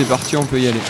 c'est 0.00 0.08
parti, 0.08 0.34
on 0.34 0.46
peut 0.46 0.58
y 0.58 0.66
aller. 0.66 0.80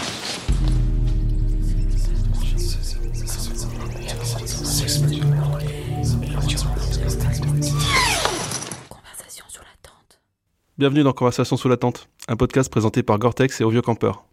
Bienvenue 10.78 11.02
dans 11.02 11.12
Conversation 11.12 11.56
sous 11.56 11.68
la 11.68 11.76
tente, 11.76 12.08
un 12.28 12.36
podcast 12.36 12.70
présenté 12.70 13.02
par 13.02 13.18
Gore-Tex 13.18 13.60
et 13.60 13.64
Au 13.64 13.70
Vieux 13.70 13.82
Campeur. 13.82 14.26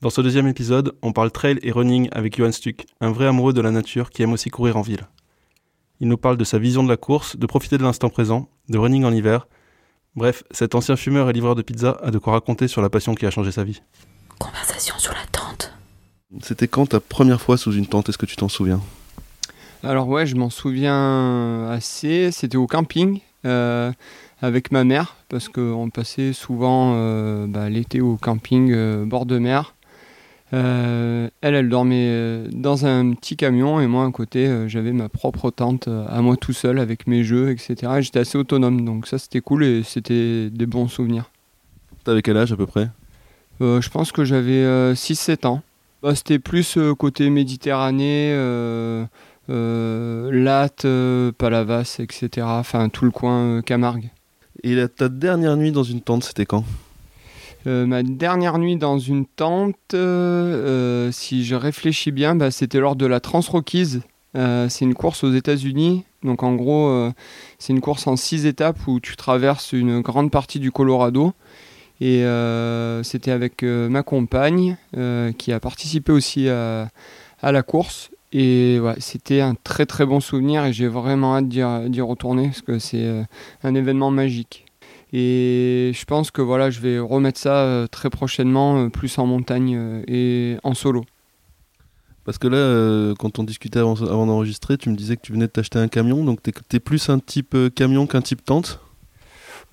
Dans 0.00 0.08
ce 0.08 0.22
deuxième 0.22 0.46
épisode, 0.46 0.96
on 1.02 1.12
parle 1.12 1.30
trail 1.30 1.58
et 1.62 1.70
running 1.70 2.08
avec 2.12 2.38
Johan 2.38 2.52
Stuck, 2.52 2.86
un 3.02 3.12
vrai 3.12 3.26
amoureux 3.26 3.52
de 3.52 3.60
la 3.60 3.72
nature 3.72 4.08
qui 4.08 4.22
aime 4.22 4.32
aussi 4.32 4.48
courir 4.48 4.78
en 4.78 4.82
ville. 4.82 5.06
Il 6.00 6.08
nous 6.08 6.16
parle 6.16 6.38
de 6.38 6.44
sa 6.44 6.58
vision 6.58 6.82
de 6.82 6.88
la 6.88 6.96
course, 6.96 7.36
de 7.36 7.44
profiter 7.44 7.76
de 7.76 7.82
l'instant 7.82 8.08
présent, 8.08 8.48
de 8.70 8.78
running 8.78 9.04
en 9.04 9.12
hiver. 9.12 9.46
Bref, 10.16 10.44
cet 10.50 10.74
ancien 10.74 10.96
fumeur 10.96 11.28
et 11.28 11.34
livreur 11.34 11.56
de 11.56 11.62
pizza 11.62 11.98
a 12.02 12.10
de 12.10 12.18
quoi 12.18 12.32
raconter 12.32 12.68
sur 12.68 12.80
la 12.80 12.88
passion 12.88 13.14
qui 13.14 13.26
a 13.26 13.30
changé 13.30 13.52
sa 13.52 13.64
vie. 13.64 13.82
Conversation 14.38 14.98
sur 14.98 15.12
la 15.12 15.24
tente. 15.32 15.72
C'était 16.42 16.68
quand 16.68 16.86
ta 16.86 17.00
première 17.00 17.40
fois 17.40 17.56
sous 17.56 17.72
une 17.72 17.86
tente? 17.86 18.08
Est-ce 18.08 18.18
que 18.18 18.26
tu 18.26 18.36
t'en 18.36 18.48
souviens? 18.48 18.80
Alors 19.82 20.08
ouais, 20.08 20.26
je 20.26 20.36
m'en 20.36 20.50
souviens 20.50 21.68
assez. 21.70 22.30
C'était 22.32 22.56
au 22.56 22.66
camping. 22.66 23.20
Euh, 23.44 23.92
avec 24.44 24.72
ma 24.72 24.84
mère 24.84 25.16
parce 25.28 25.48
qu'on 25.48 25.90
passait 25.90 26.32
souvent 26.32 26.92
euh, 26.94 27.46
bah, 27.46 27.68
l'été 27.70 28.00
au 28.00 28.16
camping 28.16 28.70
euh, 28.72 29.04
bord 29.04 29.26
de 29.26 29.38
mer. 29.38 29.74
Euh, 30.52 31.28
elle, 31.40 31.54
elle 31.54 31.68
dormait 31.68 32.44
dans 32.52 32.86
un 32.86 33.14
petit 33.14 33.36
camion 33.36 33.80
et 33.80 33.86
moi 33.86 34.04
à 34.04 34.10
côté, 34.10 34.68
j'avais 34.68 34.92
ma 34.92 35.08
propre 35.08 35.50
tente 35.50 35.88
à 35.88 36.20
moi 36.20 36.36
tout 36.36 36.52
seul 36.52 36.78
avec 36.78 37.06
mes 37.08 37.24
jeux, 37.24 37.50
etc. 37.50 37.92
J'étais 38.00 38.20
assez 38.20 38.38
autonome, 38.38 38.84
donc 38.84 39.08
ça 39.08 39.18
c'était 39.18 39.40
cool 39.40 39.64
et 39.64 39.82
c'était 39.82 40.50
des 40.50 40.66
bons 40.66 40.86
souvenirs. 40.86 41.30
T'avais 42.04 42.22
quel 42.22 42.36
âge 42.36 42.52
à 42.52 42.56
peu 42.56 42.66
près? 42.66 42.88
Je 43.60 43.88
pense 43.88 44.12
que 44.12 44.24
j'avais 44.24 44.64
6-7 44.94 45.46
ans. 45.46 45.62
Bah, 46.02 46.14
c'était 46.14 46.38
plus 46.38 46.78
côté 46.98 47.30
Méditerranée, 47.30 48.34
Latte, 49.48 50.86
Palavas, 51.38 51.96
etc. 51.98 52.46
Enfin 52.46 52.88
tout 52.88 53.04
le 53.04 53.10
coin 53.10 53.62
Camargue. 53.62 54.10
Et 54.62 54.76
ta 54.88 55.08
dernière 55.08 55.56
nuit 55.56 55.72
dans 55.72 55.82
une 55.82 56.00
tente, 56.00 56.24
c'était 56.24 56.46
quand? 56.46 56.64
Euh, 57.66 57.86
ma 57.86 58.02
dernière 58.02 58.58
nuit 58.58 58.76
dans 58.76 58.98
une 58.98 59.24
tente, 59.24 59.94
euh, 59.94 61.10
si 61.12 61.44
je 61.44 61.54
réfléchis 61.54 62.12
bien, 62.12 62.34
bah, 62.34 62.50
c'était 62.50 62.78
lors 62.78 62.96
de 62.96 63.06
la 63.06 63.20
Transrockies. 63.20 64.00
Euh, 64.36 64.68
c'est 64.68 64.84
une 64.84 64.94
course 64.94 65.24
aux 65.24 65.32
États-Unis. 65.32 66.04
Donc 66.22 66.42
en 66.42 66.54
gros, 66.54 67.10
c'est 67.58 67.74
une 67.74 67.82
course 67.82 68.06
en 68.06 68.16
six 68.16 68.46
étapes 68.46 68.78
où 68.86 68.98
tu 68.98 69.14
traverses 69.14 69.72
une 69.72 70.00
grande 70.00 70.30
partie 70.30 70.58
du 70.58 70.72
Colorado. 70.72 71.34
Et 72.00 72.24
c'était 73.02 73.30
avec 73.30 73.62
ma 73.62 74.02
compagne 74.02 74.76
qui 75.38 75.52
a 75.52 75.60
participé 75.60 76.12
aussi 76.12 76.48
à, 76.48 76.88
la 77.42 77.62
course. 77.62 78.10
Et 78.36 78.80
ouais, 78.80 78.96
c'était 78.98 79.40
un 79.40 79.54
très 79.54 79.86
très 79.86 80.04
bon 80.04 80.18
souvenir 80.18 80.64
et 80.64 80.72
j'ai 80.72 80.88
vraiment 80.88 81.36
hâte 81.36 81.48
d'y 81.48 82.00
retourner 82.00 82.48
parce 82.48 82.62
que 82.62 82.80
c'est 82.80 83.04
euh, 83.04 83.22
un 83.62 83.76
événement 83.76 84.10
magique. 84.10 84.66
Et 85.12 85.92
je 85.94 86.04
pense 86.04 86.32
que 86.32 86.42
voilà, 86.42 86.68
je 86.68 86.80
vais 86.80 86.98
remettre 86.98 87.38
ça 87.38 87.58
euh, 87.58 87.86
très 87.86 88.10
prochainement, 88.10 88.78
euh, 88.78 88.88
plus 88.88 89.18
en 89.18 89.26
montagne 89.26 90.02
et 90.08 90.56
en 90.64 90.74
solo. 90.74 91.04
Parce 92.24 92.38
que 92.38 92.48
là, 92.48 93.14
quand 93.20 93.38
on 93.38 93.44
discutait 93.44 93.78
avant, 93.78 93.94
d'enregistrer, 93.94 94.78
tu 94.78 94.88
me 94.88 94.96
disais 94.96 95.16
que 95.16 95.20
tu 95.20 95.32
venais 95.32 95.46
de 95.46 95.52
t'acheter 95.52 95.78
un 95.78 95.88
camion, 95.88 96.24
donc 96.24 96.42
tu 96.42 96.50
es, 96.76 96.80
plus 96.80 97.10
un 97.10 97.18
type 97.20 97.54
camion 97.74 98.06
qu'un 98.06 98.22
type 98.22 98.42
tente 98.42 98.80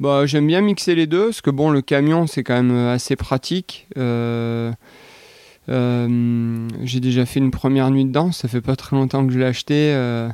bah, 0.02 0.26
J'aime 0.26 0.48
bien 0.48 0.60
mixer 0.60 0.96
les 0.96 1.08
deux, 1.08 1.28
parce 1.28 1.42
que 1.42 1.50
bon, 1.50 1.70
le 1.70 1.82
camion, 1.82 2.28
c'est 2.28 2.44
quand 2.44 2.62
même 2.62 2.76
assez 2.88 3.16
pratique. 3.16 3.88
Euh, 5.70 6.68
j'ai 6.84 7.00
déjà 7.00 7.26
fait 7.26 7.40
une 7.40 7.52
première 7.52 7.92
nuit 7.92 8.06
dedans, 8.06 8.32
ça 8.32 8.48
fait 8.48 8.62
pas 8.62 8.76
très 8.76 8.96
longtemps 8.96 9.26
que 9.26 9.34
je 9.34 9.40
l'ai 9.40 9.46
acheté. 9.46 9.94
Euh, 9.94 10.30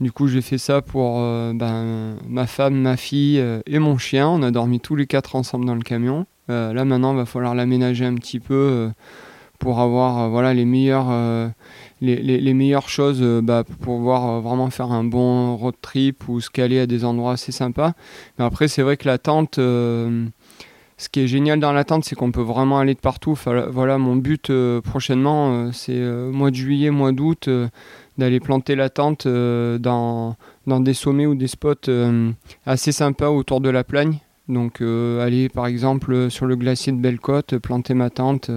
du 0.00 0.10
coup, 0.12 0.26
j'ai 0.26 0.40
fait 0.40 0.58
ça 0.58 0.80
pour 0.80 1.16
euh, 1.18 1.52
ben, 1.54 2.16
ma 2.26 2.46
femme, 2.46 2.74
ma 2.74 2.96
fille 2.96 3.42
et 3.66 3.78
mon 3.78 3.98
chien. 3.98 4.28
On 4.28 4.42
a 4.42 4.50
dormi 4.50 4.80
tous 4.80 4.96
les 4.96 5.06
quatre 5.06 5.36
ensemble 5.36 5.66
dans 5.66 5.74
le 5.74 5.82
camion. 5.82 6.26
là, 6.48 6.84
maintenant, 6.84 7.12
il 7.12 7.16
va 7.16 7.26
falloir 7.26 7.54
l'aménager 7.54 8.04
un 8.04 8.14
petit 8.14 8.40
peu 8.40 8.90
pour 9.58 9.80
avoir 9.80 10.30
voilà, 10.30 10.54
les, 10.54 10.64
meilleures, 10.64 11.52
les, 12.00 12.54
meilleures 12.54 12.88
choses 12.88 13.22
bah, 13.42 13.64
pour 13.64 13.76
pouvoir 13.76 14.40
vraiment 14.40 14.70
faire 14.70 14.90
un 14.92 15.04
bon 15.04 15.56
road 15.56 15.74
trip 15.80 16.28
ou 16.28 16.40
se 16.40 16.50
caler 16.50 16.80
à 16.80 16.86
des 16.86 17.04
endroits 17.04 17.32
assez 17.32 17.52
sympas. 17.52 17.92
Mais 18.38 18.44
après, 18.44 18.68
c'est 18.68 18.82
vrai 18.82 18.96
que 18.96 19.06
la 19.06 19.18
tente 19.18 19.58
ce 21.00 21.08
qui 21.08 21.20
est 21.20 21.26
génial 21.26 21.58
dans 21.60 21.72
la 21.72 21.84
tente, 21.84 22.04
c'est 22.04 22.14
qu'on 22.14 22.30
peut 22.30 22.42
vraiment 22.42 22.78
aller 22.78 22.92
de 22.92 23.00
partout. 23.00 23.34
voilà, 23.70 23.96
mon 23.96 24.16
but 24.16 24.50
euh, 24.50 24.82
prochainement, 24.82 25.52
euh, 25.52 25.70
c'est 25.72 25.96
euh, 25.96 26.30
mois 26.30 26.50
de 26.50 26.56
juillet, 26.56 26.90
mois 26.90 27.12
d'août, 27.12 27.48
d'aller 28.18 28.38
planter 28.38 28.76
la 28.76 28.90
tente 28.90 29.26
dans, 29.26 30.36
dans 30.66 30.80
des 30.80 30.92
sommets 30.92 31.24
ou 31.24 31.34
des 31.34 31.46
spots 31.46 31.90
assez 32.66 32.92
sympas 32.92 33.30
autour 33.30 33.62
de 33.62 33.70
la 33.70 33.82
plagne. 33.82 34.18
Donc 34.48 34.82
aller 34.82 35.48
par 35.48 35.66
exemple 35.66 36.28
sur 36.28 36.44
le 36.44 36.56
glacier 36.56 36.92
de 36.92 36.98
Bellecote, 36.98 37.56
planter 37.56 37.94
ma 37.94 38.10
tente, 38.10 38.50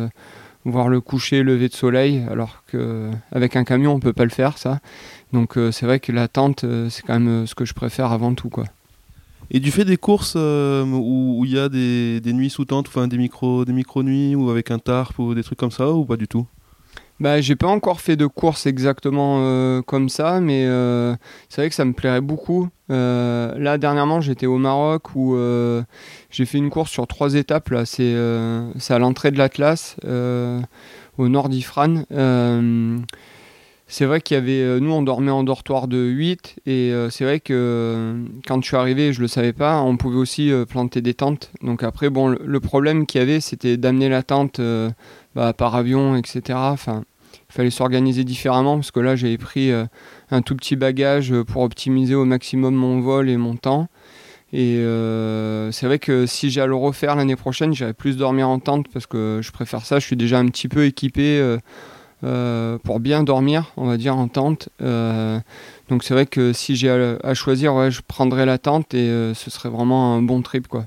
voir 0.65 0.89
le 0.89 1.01
coucher, 1.01 1.43
lever 1.43 1.67
de 1.69 1.73
soleil, 1.73 2.23
alors 2.29 2.63
qu'avec 2.71 3.55
un 3.55 3.63
camion 3.63 3.93
on 3.93 3.99
peut 3.99 4.13
pas 4.13 4.23
le 4.23 4.29
faire 4.29 4.57
ça. 4.57 4.79
Donc 5.33 5.57
c'est 5.71 5.85
vrai 5.85 5.99
que 5.99 6.11
la 6.11 6.27
tente 6.27 6.65
c'est 6.89 7.01
quand 7.05 7.19
même 7.19 7.47
ce 7.47 7.55
que 7.55 7.65
je 7.65 7.73
préfère 7.73 8.11
avant 8.11 8.33
tout 8.33 8.49
quoi. 8.49 8.65
Et 9.51 9.61
tu 9.61 9.69
fais 9.69 9.85
des 9.85 9.97
courses 9.97 10.33
euh, 10.35 10.83
où 10.83 11.43
il 11.45 11.51
y 11.51 11.59
a 11.59 11.69
des, 11.69 12.21
nuits 12.33 12.49
sous 12.49 12.65
tente, 12.65 12.87
enfin 12.87 13.07
des 13.07 13.17
micro, 13.17 13.65
des 13.65 13.73
micro 13.73 14.01
ou 14.01 14.49
avec 14.49 14.71
un 14.71 14.79
tarp 14.79 15.17
ou 15.19 15.35
des 15.35 15.43
trucs 15.43 15.59
comme 15.59 15.71
ça 15.71 15.91
ou 15.91 16.05
pas 16.05 16.17
du 16.17 16.27
tout? 16.27 16.47
Bah, 17.23 17.41
j'ai 17.41 17.55
pas 17.55 17.67
encore 17.67 18.01
fait 18.01 18.15
de 18.15 18.27
course 18.27 18.65
exactement 18.65 19.39
euh, 19.39 19.81
comme 19.81 20.09
ça, 20.09 20.41
mais 20.41 20.65
euh, 20.65 21.15
c'est 21.49 21.61
vrai 21.61 21.69
que 21.69 21.75
ça 21.75 21.85
me 21.85 21.93
plairait 21.93 22.21
beaucoup. 22.21 22.67
là, 22.89 23.77
dernièrement, 23.77 24.21
j'étais 24.21 24.45
au 24.45 24.57
Maroc 24.57 25.15
où 25.15 25.35
j'ai 26.29 26.45
fait 26.45 26.57
une 26.57 26.69
course 26.69 26.91
sur 26.91 27.07
trois 27.07 27.33
étapes. 27.33 27.69
Là, 27.69 27.85
c'est, 27.85 28.15
c'est 28.77 28.93
à 28.93 28.99
l'entrée 28.99 29.31
de 29.31 29.37
l'Atlas, 29.37 29.95
au 30.03 31.27
nord 31.29 31.49
d'Ifran 31.49 32.03
c'est 33.93 34.05
vrai 34.05 34.21
qu'il 34.21 34.35
y 34.35 34.37
avait, 34.39 34.61
euh, 34.61 34.79
nous 34.79 34.91
on 34.91 35.03
dormait 35.03 35.29
en 35.29 35.43
dortoir 35.43 35.87
de 35.87 35.97
8 35.97 36.55
et 36.65 36.91
euh, 36.91 37.11
c'est 37.11 37.25
vrai 37.25 37.39
que 37.39 37.53
euh, 37.53 38.23
quand 38.47 38.59
je 38.59 38.67
suis 38.67 38.75
arrivé, 38.75 39.13
je 39.13 39.21
le 39.21 39.27
savais 39.27 39.53
pas, 39.53 39.81
on 39.81 39.97
pouvait 39.97 40.17
aussi 40.17 40.51
planter 40.67 41.01
des 41.01 41.13
tentes. 41.13 41.51
Donc 41.61 41.83
après, 41.83 42.09
bon, 42.09 42.29
le, 42.29 42.59
problème 42.59 43.05
qu'il 43.05 43.19
y 43.19 43.21
avait, 43.21 43.39
c'était 43.39 43.77
d'amener 43.77 44.09
la 44.09 44.23
tente 44.23 44.59
bah, 45.35 45.53
par 45.53 45.75
avion, 45.75 46.15
etc. 46.15 46.41
Enfin, 46.57 47.03
fallait 47.53 47.69
s'organiser 47.69 48.23
différemment 48.23 48.75
parce 48.75 48.91
que 48.91 48.99
là 48.99 49.15
j'avais 49.15 49.37
pris 49.37 49.71
un 50.31 50.41
tout 50.41 50.55
petit 50.55 50.75
bagage 50.75 51.33
pour 51.43 51.61
optimiser 51.61 52.15
au 52.15 52.25
maximum 52.25 52.75
mon 52.75 52.99
vol 52.99 53.29
et 53.29 53.37
mon 53.37 53.55
temps. 53.55 53.87
Et 54.51 54.77
c'est 55.71 55.85
vrai 55.85 55.99
que 55.99 56.25
si 56.25 56.49
j'ai 56.49 56.61
à 56.61 56.67
le 56.67 56.75
refaire 56.75 57.15
l'année 57.15 57.35
prochaine, 57.35 57.73
j'irai 57.73 57.93
plus 57.93 58.17
dormir 58.17 58.49
en 58.49 58.59
tente 58.59 58.87
parce 58.89 59.05
que 59.05 59.39
je 59.41 59.51
préfère 59.51 59.85
ça. 59.85 59.99
Je 59.99 60.05
suis 60.05 60.15
déjà 60.15 60.39
un 60.39 60.47
petit 60.47 60.67
peu 60.67 60.85
équipé 60.85 61.59
euh, 62.23 62.77
pour 62.77 63.01
bien 63.01 63.23
dormir, 63.23 63.73
on 63.75 63.85
va 63.85 63.97
dire, 63.97 64.15
en 64.15 64.29
tente. 64.29 64.69
Euh, 64.81 65.39
donc 65.89 66.03
c'est 66.03 66.13
vrai 66.13 66.25
que 66.25 66.53
si 66.53 66.77
j'ai 66.77 66.89
à, 66.89 67.33
choisir, 67.33 67.75
ouais, 67.75 67.91
je 67.91 68.01
prendrais 68.07 68.45
la 68.45 68.57
tente 68.57 68.93
et 68.93 69.09
euh, 69.09 69.33
ce 69.33 69.49
serait 69.49 69.69
vraiment 69.69 70.15
un 70.15 70.21
bon 70.21 70.41
trip. 70.41 70.69
quoi. 70.69 70.85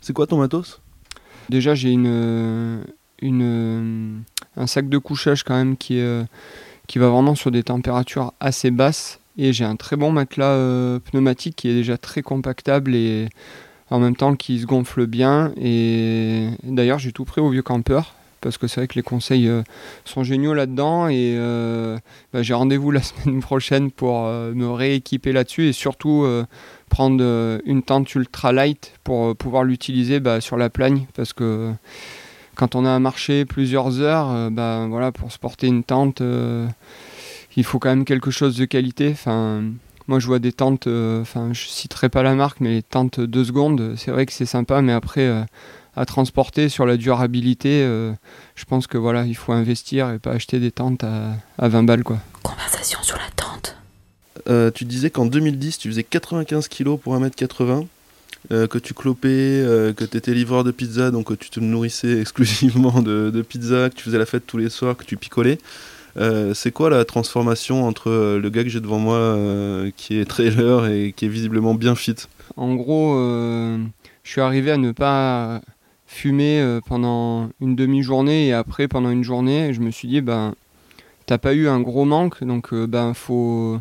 C'est 0.00 0.14
quoi 0.14 0.26
ton 0.26 0.38
matos? 0.38 0.80
Déjà 1.50 1.74
j'ai 1.74 1.90
une, 1.90 2.82
une, 3.20 4.22
un 4.56 4.66
sac 4.66 4.88
de 4.88 4.98
couchage 4.98 5.42
quand 5.42 5.54
même 5.54 5.76
qui, 5.76 6.00
qui 6.86 6.98
va 6.98 7.08
vraiment 7.08 7.34
sur 7.34 7.50
des 7.50 7.62
températures 7.62 8.32
assez 8.40 8.70
basses. 8.70 9.20
Et 9.38 9.52
j'ai 9.52 9.64
un 9.64 9.76
très 9.76 9.96
bon 9.96 10.12
matelas 10.12 10.98
pneumatique 11.10 11.56
qui 11.56 11.68
est 11.68 11.74
déjà 11.74 11.98
très 11.98 12.22
compactable 12.22 12.94
et 12.94 13.28
en 13.90 13.98
même 13.98 14.16
temps 14.16 14.34
qui 14.34 14.60
se 14.60 14.66
gonfle 14.66 15.06
bien. 15.06 15.52
Et 15.60 16.48
d'ailleurs 16.62 16.98
j'ai 16.98 17.12
tout 17.12 17.24
pris 17.24 17.40
au 17.40 17.50
vieux 17.50 17.62
campeur 17.62 18.14
parce 18.40 18.58
que 18.58 18.68
c'est 18.68 18.80
vrai 18.80 18.86
que 18.86 18.94
les 18.94 19.02
conseils 19.02 19.48
euh, 19.48 19.62
sont 20.04 20.22
géniaux 20.22 20.54
là-dedans. 20.54 21.08
Et 21.08 21.34
euh, 21.36 21.98
bah, 22.32 22.42
j'ai 22.42 22.54
rendez-vous 22.54 22.90
la 22.92 23.02
semaine 23.02 23.40
prochaine 23.40 23.90
pour 23.90 24.26
euh, 24.26 24.52
me 24.54 24.70
rééquiper 24.70 25.32
là-dessus 25.32 25.68
et 25.68 25.72
surtout 25.72 26.26
prendre 26.88 27.60
une 27.64 27.82
tente 27.82 28.14
ultra 28.14 28.52
light 28.52 28.92
pour 29.02 29.36
pouvoir 29.36 29.64
l'utiliser 29.64 30.20
bah, 30.20 30.40
sur 30.40 30.56
la 30.56 30.70
plagne 30.70 31.06
parce 31.14 31.32
que 31.32 31.72
quand 32.56 32.74
on 32.74 32.84
a 32.84 32.98
marché 32.98 33.44
plusieurs 33.44 34.00
heures, 34.00 34.50
bah, 34.50 34.86
voilà, 34.88 35.12
pour 35.12 35.30
se 35.30 35.38
porter 35.38 35.68
une 35.68 35.84
tente, 35.84 36.22
il 37.56 37.64
faut 37.64 37.78
quand 37.78 37.90
même 37.90 38.04
quelque 38.04 38.30
chose 38.30 38.56
de 38.56 38.64
qualité. 38.64 39.10
Enfin, 39.12 39.62
moi, 40.08 40.18
je 40.18 40.26
vois 40.26 40.38
des 40.38 40.52
tentes, 40.52 40.88
enfin, 40.88 41.52
je 41.52 41.66
citerai 41.66 42.08
pas 42.08 42.22
la 42.22 42.34
marque, 42.34 42.60
mais 42.60 42.70
les 42.70 42.82
tentes 42.82 43.20
2 43.20 43.44
secondes, 43.44 43.94
c'est 43.96 44.10
vrai 44.10 44.26
que 44.26 44.32
c'est 44.32 44.46
sympa, 44.46 44.82
mais 44.82 44.92
après, 44.92 45.46
à 45.96 46.04
transporter 46.04 46.68
sur 46.68 46.86
la 46.86 46.96
durabilité, 46.96 47.82
euh, 47.82 48.12
je 48.54 48.64
pense 48.66 48.86
que 48.86 48.98
voilà, 48.98 49.24
il 49.24 49.34
faut 49.34 49.52
investir 49.52 50.10
et 50.10 50.18
pas 50.18 50.32
acheter 50.32 50.60
des 50.60 50.70
tentes 50.70 51.02
à, 51.02 51.32
à 51.58 51.68
20 51.68 51.84
balles 51.84 52.04
quoi. 52.04 52.18
Conversation 52.42 53.02
sur 53.02 53.16
la 53.16 53.28
tente. 53.34 53.76
Euh, 54.48 54.70
tu 54.70 54.84
disais 54.84 55.08
qu'en 55.08 55.24
2010, 55.24 55.78
tu 55.78 55.88
faisais 55.88 56.04
95 56.04 56.68
kg 56.68 56.96
pour 56.98 57.18
1m80. 57.18 57.86
Euh, 58.52 58.68
que 58.68 58.78
tu 58.78 58.94
clopais, 58.94 59.28
euh, 59.28 59.92
que 59.92 60.04
tu 60.04 60.16
étais 60.16 60.32
livreur 60.32 60.62
de 60.62 60.70
pizza, 60.70 61.10
donc 61.10 61.26
que 61.26 61.34
tu 61.34 61.50
te 61.50 61.58
nourrissais 61.58 62.20
exclusivement 62.20 63.02
de, 63.02 63.42
pizza, 63.42 63.90
que 63.90 63.94
tu 63.94 64.04
faisais 64.04 64.18
la 64.18 64.26
fête 64.26 64.46
tous 64.46 64.58
les 64.58 64.68
soirs, 64.68 64.96
que 64.96 65.04
tu 65.04 65.16
picolais. 65.16 65.58
Euh, 66.16 66.54
c'est 66.54 66.70
quoi 66.70 66.88
la 66.88 67.04
transformation 67.04 67.86
entre 67.86 68.38
le 68.40 68.50
gars 68.50 68.62
que 68.62 68.70
j'ai 68.70 68.80
devant 68.80 68.98
moi, 68.98 69.36
qui 69.96 70.18
est 70.18 70.24
trailer 70.24 70.86
et 70.86 71.12
qui 71.14 71.26
est 71.26 71.28
visiblement 71.28 71.74
bien 71.74 71.94
fit? 71.94 72.14
En 72.56 72.74
gros, 72.74 73.16
je 74.22 74.30
suis 74.30 74.40
arrivé 74.40 74.70
à 74.70 74.76
ne 74.78 74.92
pas 74.92 75.60
fumer 76.06 76.78
pendant 76.86 77.50
une 77.60 77.76
demi-journée 77.76 78.46
et 78.46 78.52
après 78.54 78.88
pendant 78.88 79.10
une 79.10 79.24
journée, 79.24 79.74
je 79.74 79.80
me 79.80 79.90
suis 79.90 80.08
dit, 80.08 80.22
ben, 80.22 80.54
t'as 81.26 81.36
pas 81.36 81.52
eu 81.52 81.68
un 81.68 81.80
gros 81.80 82.06
manque, 82.06 82.42
donc 82.44 82.72
ben, 82.72 83.12
faut 83.12 83.78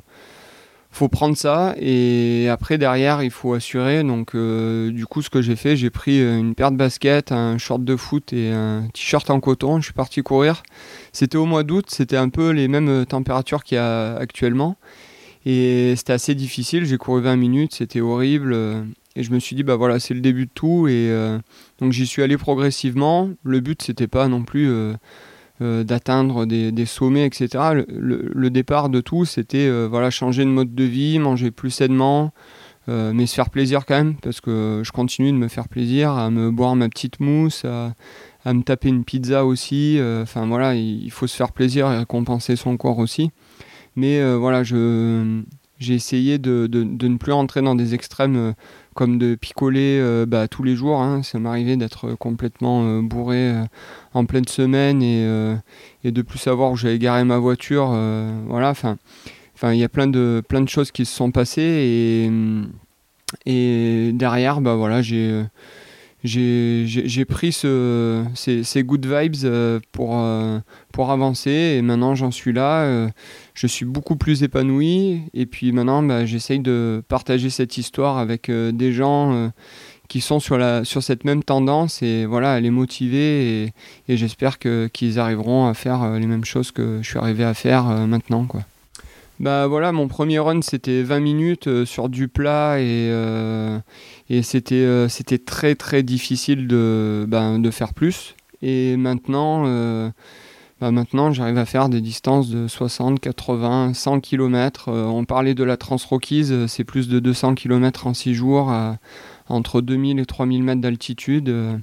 faut 0.95 1.09
prendre 1.09 1.35
ça 1.35 1.75
et 1.77 2.47
après 2.49 2.77
derrière 2.77 3.21
il 3.21 3.31
faut 3.31 3.53
assurer. 3.53 4.03
Donc 4.03 4.33
euh, 4.33 4.91
du 4.91 5.05
coup 5.05 5.21
ce 5.21 5.29
que 5.29 5.41
j'ai 5.41 5.55
fait 5.55 5.75
j'ai 5.75 5.89
pris 5.89 6.21
euh, 6.21 6.37
une 6.37 6.55
paire 6.55 6.71
de 6.71 6.77
baskets 6.77 7.31
un 7.31 7.57
short 7.57 7.83
de 7.83 7.95
foot 7.95 8.31
et 8.31 8.51
un 8.51 8.87
t-shirt 8.93 9.29
en 9.29 9.39
coton. 9.39 9.79
Je 9.79 9.85
suis 9.85 9.93
parti 9.93 10.23
courir. 10.23 10.63
C'était 11.11 11.37
au 11.37 11.45
mois 11.45 11.63
d'août. 11.63 11.87
C'était 11.89 12.17
un 12.17 12.29
peu 12.29 12.51
les 12.51 12.67
mêmes 12.67 12.89
euh, 12.89 13.05
températures 13.05 13.63
qu'il 13.63 13.75
y 13.75 13.79
a 13.79 14.15
actuellement. 14.15 14.77
Et 15.45 15.93
c'était 15.97 16.13
assez 16.13 16.33
difficile. 16.33 16.85
J'ai 16.85 16.97
couru 16.97 17.21
20 17.21 17.35
minutes. 17.35 17.75
C'était 17.75 18.01
horrible. 18.01 18.55
Et 19.17 19.23
je 19.23 19.31
me 19.31 19.39
suis 19.39 19.55
dit 19.55 19.63
bah 19.63 19.75
voilà 19.75 19.99
c'est 19.99 20.13
le 20.13 20.21
début 20.21 20.45
de 20.45 20.51
tout. 20.53 20.87
Et 20.87 21.11
donc 21.79 21.91
j'y 21.91 22.07
suis 22.07 22.23
allé 22.23 22.35
progressivement. 22.35 23.29
Le 23.43 23.59
but 23.59 23.81
c'était 23.83 24.07
pas 24.07 24.27
non 24.27 24.43
plus 24.43 24.67
d'atteindre 25.61 26.45
des, 26.45 26.85
sommets, 26.85 27.25
etc. 27.25 27.83
Le, 27.87 28.49
départ 28.49 28.89
de 28.89 29.01
tout, 29.01 29.25
c'était 29.25 29.67
euh, 29.67 29.87
voilà, 29.89 30.09
changer 30.09 30.43
de 30.43 30.49
mode 30.49 30.75
de 30.75 30.83
vie, 30.83 31.17
manger 31.17 31.51
plus 31.51 31.71
sainement, 31.71 32.33
euh, 32.89 33.13
mais 33.13 33.25
se 33.25 33.35
faire 33.35 33.49
plaisir 33.49 33.85
quand 33.85 33.95
même, 33.95 34.15
parce 34.15 34.41
que 34.41 34.81
je 34.83 34.91
continue 34.91 35.31
de 35.31 35.37
me 35.37 35.47
faire 35.47 35.69
plaisir, 35.69 36.11
à 36.11 36.29
me 36.29 36.51
boire 36.51 36.75
ma 36.75 36.89
petite 36.89 37.19
mousse, 37.19 37.63
à, 37.65 37.93
me 38.53 38.61
taper 38.63 38.89
une 38.89 39.03
pizza 39.05 39.45
aussi. 39.45 39.97
Enfin 40.21 40.45
voilà, 40.45 40.75
il, 40.75 41.09
faut 41.09 41.25
se 41.25 41.35
faire 41.35 41.51
plaisir 41.51 41.91
et 41.91 41.97
récompenser 41.99 42.55
son 42.55 42.77
corps 42.77 42.99
aussi. 42.99 43.31
Mais 43.95 44.21
voilà, 44.35 44.61
j'ai 44.63 45.93
essayé 45.93 46.37
de, 46.37 46.67
de, 46.67 47.07
ne 47.07 47.17
plus 47.17 47.31
rentrer 47.31 47.61
dans 47.61 47.75
des 47.75 47.95
extrêmes 47.95 48.53
comme 48.95 49.19
de 49.19 49.35
picoler 49.35 49.99
euh, 50.01 50.25
bah, 50.25 50.47
tous 50.47 50.63
les 50.63 50.75
jours. 50.75 51.01
Hein. 51.01 51.21
Ça 51.21 51.37
m'arrivait 51.37 51.77
d'être 51.77 52.15
complètement 52.15 52.83
euh, 52.85 53.01
bourré 53.01 53.49
euh, 53.51 53.63
en 54.13 54.25
pleine 54.25 54.47
semaine 54.47 55.03
et, 55.03 55.23
et, 56.03 56.11
de 56.11 56.21
plus 56.23 56.39
savoir 56.39 56.71
où 56.71 56.77
j'allais 56.77 56.97
garer 56.97 57.23
ma 57.25 57.37
voiture. 57.37 57.87
voilà, 58.47 58.69
enfin, 58.69 58.97
il 59.63 59.77
y 59.77 59.83
a 59.83 59.89
plein 59.89 60.07
de 60.07 60.43
choses 60.67 60.91
qui 60.91 61.05
se 61.05 61.13
sont 61.13 61.31
passées 61.31 61.61
et 61.61 62.31
et 63.45 64.11
derrière, 64.13 64.61
bah 64.61 64.75
voilà, 64.75 65.01
j'ai 65.01 65.43
j'ai 66.25 67.25
pris 67.25 67.51
ce, 67.51 68.23
ces, 68.33 68.83
good 68.83 69.05
vibes 69.05 69.79
pour, 69.91 70.23
pour 70.91 71.11
avancer 71.11 71.75
et 71.77 71.81
maintenant 71.81 72.15
j'en 72.15 72.31
suis 72.31 72.53
là 72.53 73.09
je 73.55 73.67
suis 73.67 73.85
beaucoup 73.85 74.17
plus 74.17 74.43
épanoui. 74.43 75.21
Et 75.33 75.45
puis 75.45 75.71
maintenant, 75.71 76.03
bah, 76.03 76.25
j'essaye 76.25 76.59
de 76.59 77.01
partager 77.07 77.49
cette 77.49 77.77
histoire 77.77 78.17
avec 78.17 78.49
euh, 78.49 78.71
des 78.71 78.91
gens 78.91 79.33
euh, 79.33 79.47
qui 80.07 80.21
sont 80.21 80.39
sur, 80.39 80.59
sur 80.85 81.01
cette 81.01 81.23
même 81.23 81.43
tendance 81.43 82.03
et 82.03 82.25
voilà, 82.25 82.59
les 82.59 82.69
motiver. 82.69 83.63
Et, 83.63 83.73
et 84.09 84.17
j'espère 84.17 84.59
qu'ils 84.59 85.19
arriveront 85.19 85.67
à 85.67 85.73
faire 85.73 86.03
euh, 86.03 86.19
les 86.19 86.27
mêmes 86.27 86.45
choses 86.45 86.71
que 86.71 86.99
je 87.01 87.09
suis 87.09 87.17
arrivé 87.17 87.43
à 87.43 87.53
faire 87.53 87.85
maintenant. 87.85 88.45
Quoi. 88.45 88.61
Bah 89.39 89.67
voilà, 89.67 89.91
mon 89.91 90.07
premier 90.07 90.39
run 90.39 90.61
c'était 90.61 91.03
20 91.03 91.19
minutes 91.19 91.85
sur 91.85 92.07
du 92.07 92.27
plat 92.29 92.79
et, 92.79 93.11
et 94.29 94.41
c'était, 94.43 95.07
c'était 95.09 95.39
très 95.39 95.75
très 95.75 96.03
difficile 96.03 96.67
de, 96.67 97.25
ben, 97.27 97.71
faire 97.71 97.93
plus. 97.93 98.35
Et 98.61 98.95
maintenant, 98.95 99.65
bah, 100.81 100.91
maintenant, 100.91 101.31
j'arrive 101.31 101.57
à 101.57 101.65
faire 101.65 101.87
des 101.87 102.01
distances 102.01 102.49
de 102.49 102.67
60, 102.67 103.21
80, 103.21 103.93
100 103.93 104.19
km. 104.19 104.91
on 104.91 105.23
parlait 105.23 105.53
de 105.53 105.63
la 105.63 105.77
Transrockies, 105.77 106.51
euh, 106.51 106.67
c'est 106.67 106.83
plus 106.83 107.07
de 107.07 107.19
200 107.19 107.55
km 107.55 108.07
en 108.07 108.13
6 108.13 108.33
jours, 108.33 108.73
entre 109.47 109.81
2000 109.81 110.19
et 110.19 110.25
3000 110.25 110.63
mètres 110.63 110.81
d'altitude. 110.81 111.47
Euh. 111.47 111.77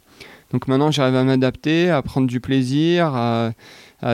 donc 0.53 0.69
maintenant, 0.69 0.91
j'arrive 0.91 1.17
à 1.17 1.25
m'adapter, 1.25 1.89
à 1.89 2.03
prendre 2.03 2.27
du 2.27 2.41
plaisir, 2.41 3.15
à, 3.15 3.53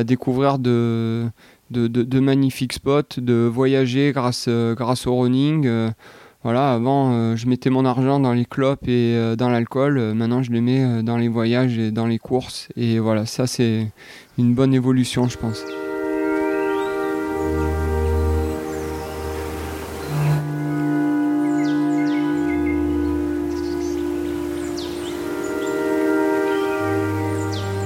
découvrir 0.05 0.59
de, 0.59 1.27
de, 1.71 2.21
magnifiques 2.21 2.75
spots, 2.75 3.19
de 3.19 3.35
voyager 3.53 4.13
grâce, 4.13 4.47
euh, 4.49 4.75
grâce 4.75 5.07
au 5.07 5.17
running. 5.17 5.69
Voilà, 6.45 6.73
avant, 6.73 7.35
je 7.35 7.47
mettais 7.49 7.69
mon 7.69 7.85
argent 7.85 8.21
dans 8.21 8.33
les 8.33 8.45
clopes 8.45 8.87
et 8.87 9.35
dans 9.37 9.49
l'alcool. 9.49 10.15
maintenant, 10.15 10.43
je 10.43 10.53
les 10.53 10.61
mets 10.61 11.03
dans 11.03 11.17
les 11.17 11.27
voyages 11.27 11.77
et 11.79 11.91
dans 11.91 12.07
les 12.07 12.19
courses. 12.19 12.69
Et 12.77 13.01
voilà, 13.01 13.27
ça, 13.27 13.49
c'est 13.49 13.89
une 14.39 14.55
bonne 14.55 14.73
évolution, 14.73 15.29
je 15.29 15.37
pense. 15.37 15.65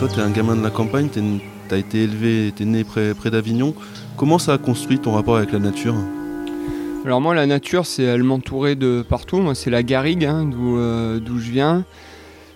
Toi, 0.02 0.10
tu 0.12 0.18
es 0.18 0.22
un 0.24 0.30
gamin 0.30 0.56
de 0.56 0.62
la 0.64 0.70
campagne, 0.70 1.08
tu 1.72 1.76
as 1.76 1.78
été 1.78 2.02
élevé, 2.02 2.52
tu 2.54 2.64
es 2.64 2.66
né 2.66 2.84
près, 2.84 3.30
d'Avignon. 3.30 3.74
Comment 4.18 4.38
ça 4.38 4.52
a 4.52 4.58
construit 4.58 4.98
ton 4.98 5.12
rapport 5.12 5.36
avec 5.38 5.52
la 5.52 5.58
nature? 5.58 5.94
Alors 7.04 7.20
moi 7.20 7.34
la 7.34 7.46
nature 7.46 7.86
c'est 7.86 8.04
elle 8.04 8.22
m'entourait 8.22 8.76
de 8.76 9.02
partout, 9.08 9.38
moi 9.38 9.56
c'est 9.56 9.70
la 9.70 9.82
garrigue 9.82 10.24
hein, 10.24 10.48
euh, 10.54 11.18
d'où 11.18 11.38
je 11.38 11.50
viens. 11.50 11.84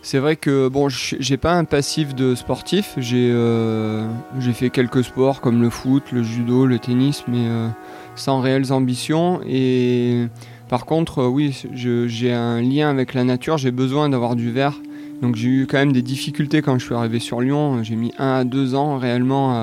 C'est 0.02 0.18
vrai 0.18 0.36
que 0.36 0.68
bon, 0.68 0.88
j'ai 0.88 1.36
pas 1.36 1.54
un 1.54 1.64
passif 1.64 2.14
de 2.14 2.36
sportif. 2.36 2.96
Euh, 3.12 4.06
j'ai 4.38 4.52
fait 4.52 4.70
quelques 4.70 5.02
sports 5.02 5.40
comme 5.40 5.62
le 5.62 5.70
foot, 5.70 6.04
le 6.12 6.22
judo, 6.22 6.64
le 6.64 6.78
tennis, 6.78 7.24
mais 7.26 7.48
euh, 7.48 7.68
sans 8.14 8.40
réelles 8.40 8.72
ambitions. 8.72 9.40
Et 9.48 10.26
par 10.68 10.84
contre, 10.84 11.24
oui, 11.24 11.60
j'ai 11.72 12.32
un 12.32 12.60
lien 12.60 12.88
avec 12.90 13.14
la 13.14 13.24
nature. 13.24 13.58
J'ai 13.58 13.72
besoin 13.72 14.08
d'avoir 14.08 14.36
du 14.36 14.52
vert. 14.52 14.74
Donc 15.22 15.34
j'ai 15.36 15.48
eu 15.48 15.66
quand 15.66 15.78
même 15.78 15.92
des 15.92 16.02
difficultés 16.02 16.62
quand 16.62 16.78
je 16.78 16.84
suis 16.84 16.94
arrivé 16.94 17.18
sur 17.18 17.40
Lyon. 17.40 17.82
J'ai 17.82 17.96
mis 17.96 18.12
un 18.18 18.34
à 18.34 18.44
deux 18.44 18.74
ans 18.74 18.98
réellement 18.98 19.54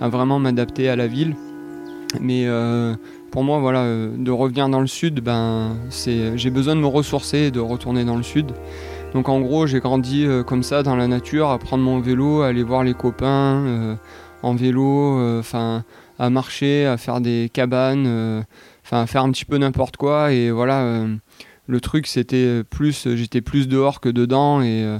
à, 0.00 0.08
vraiment 0.08 0.38
m'adapter 0.38 0.88
à 0.88 0.96
la 0.96 1.06
ville. 1.06 1.34
Mais 2.20 2.46
pour 3.30 3.42
moi, 3.42 3.58
voilà, 3.58 3.84
de 3.84 4.30
revenir 4.30 4.68
dans 4.68 4.80
le 4.80 4.86
sud, 4.86 5.20
ben, 5.20 5.76
j'ai 5.90 6.50
besoin 6.50 6.76
de 6.76 6.80
me 6.80 6.86
ressourcer 6.86 7.38
et 7.38 7.50
de 7.50 7.60
retourner 7.60 8.04
dans 8.04 8.16
le 8.16 8.22
sud. 8.22 8.52
Donc 9.14 9.28
en 9.28 9.40
gros, 9.40 9.66
j'ai 9.66 9.78
grandi 9.78 10.26
euh, 10.26 10.42
comme 10.42 10.64
ça 10.64 10.82
dans 10.82 10.96
la 10.96 11.06
nature, 11.06 11.50
à 11.50 11.58
prendre 11.58 11.84
mon 11.84 12.00
vélo, 12.00 12.42
à 12.42 12.48
aller 12.48 12.64
voir 12.64 12.82
les 12.82 12.94
copains 12.94 13.64
euh, 13.64 13.94
en 14.42 14.56
vélo, 14.56 15.18
euh, 15.18 15.38
enfin 15.38 15.84
à 16.18 16.30
marcher, 16.30 16.84
à 16.84 16.96
faire 16.96 17.20
des 17.20 17.48
cabanes, 17.52 18.44
enfin 18.84 19.02
à 19.02 19.06
faire 19.06 19.22
un 19.22 19.30
petit 19.30 19.44
peu 19.44 19.56
n'importe 19.58 19.96
quoi. 19.96 20.32
Et 20.32 20.50
voilà, 20.50 21.06
le 21.66 21.80
truc 21.80 22.06
c'était 22.06 22.62
plus, 22.64 23.08
j'étais 23.14 23.40
plus 23.40 23.68
dehors 23.68 24.00
que 24.00 24.08
dedans 24.08 24.62
et 24.62 24.98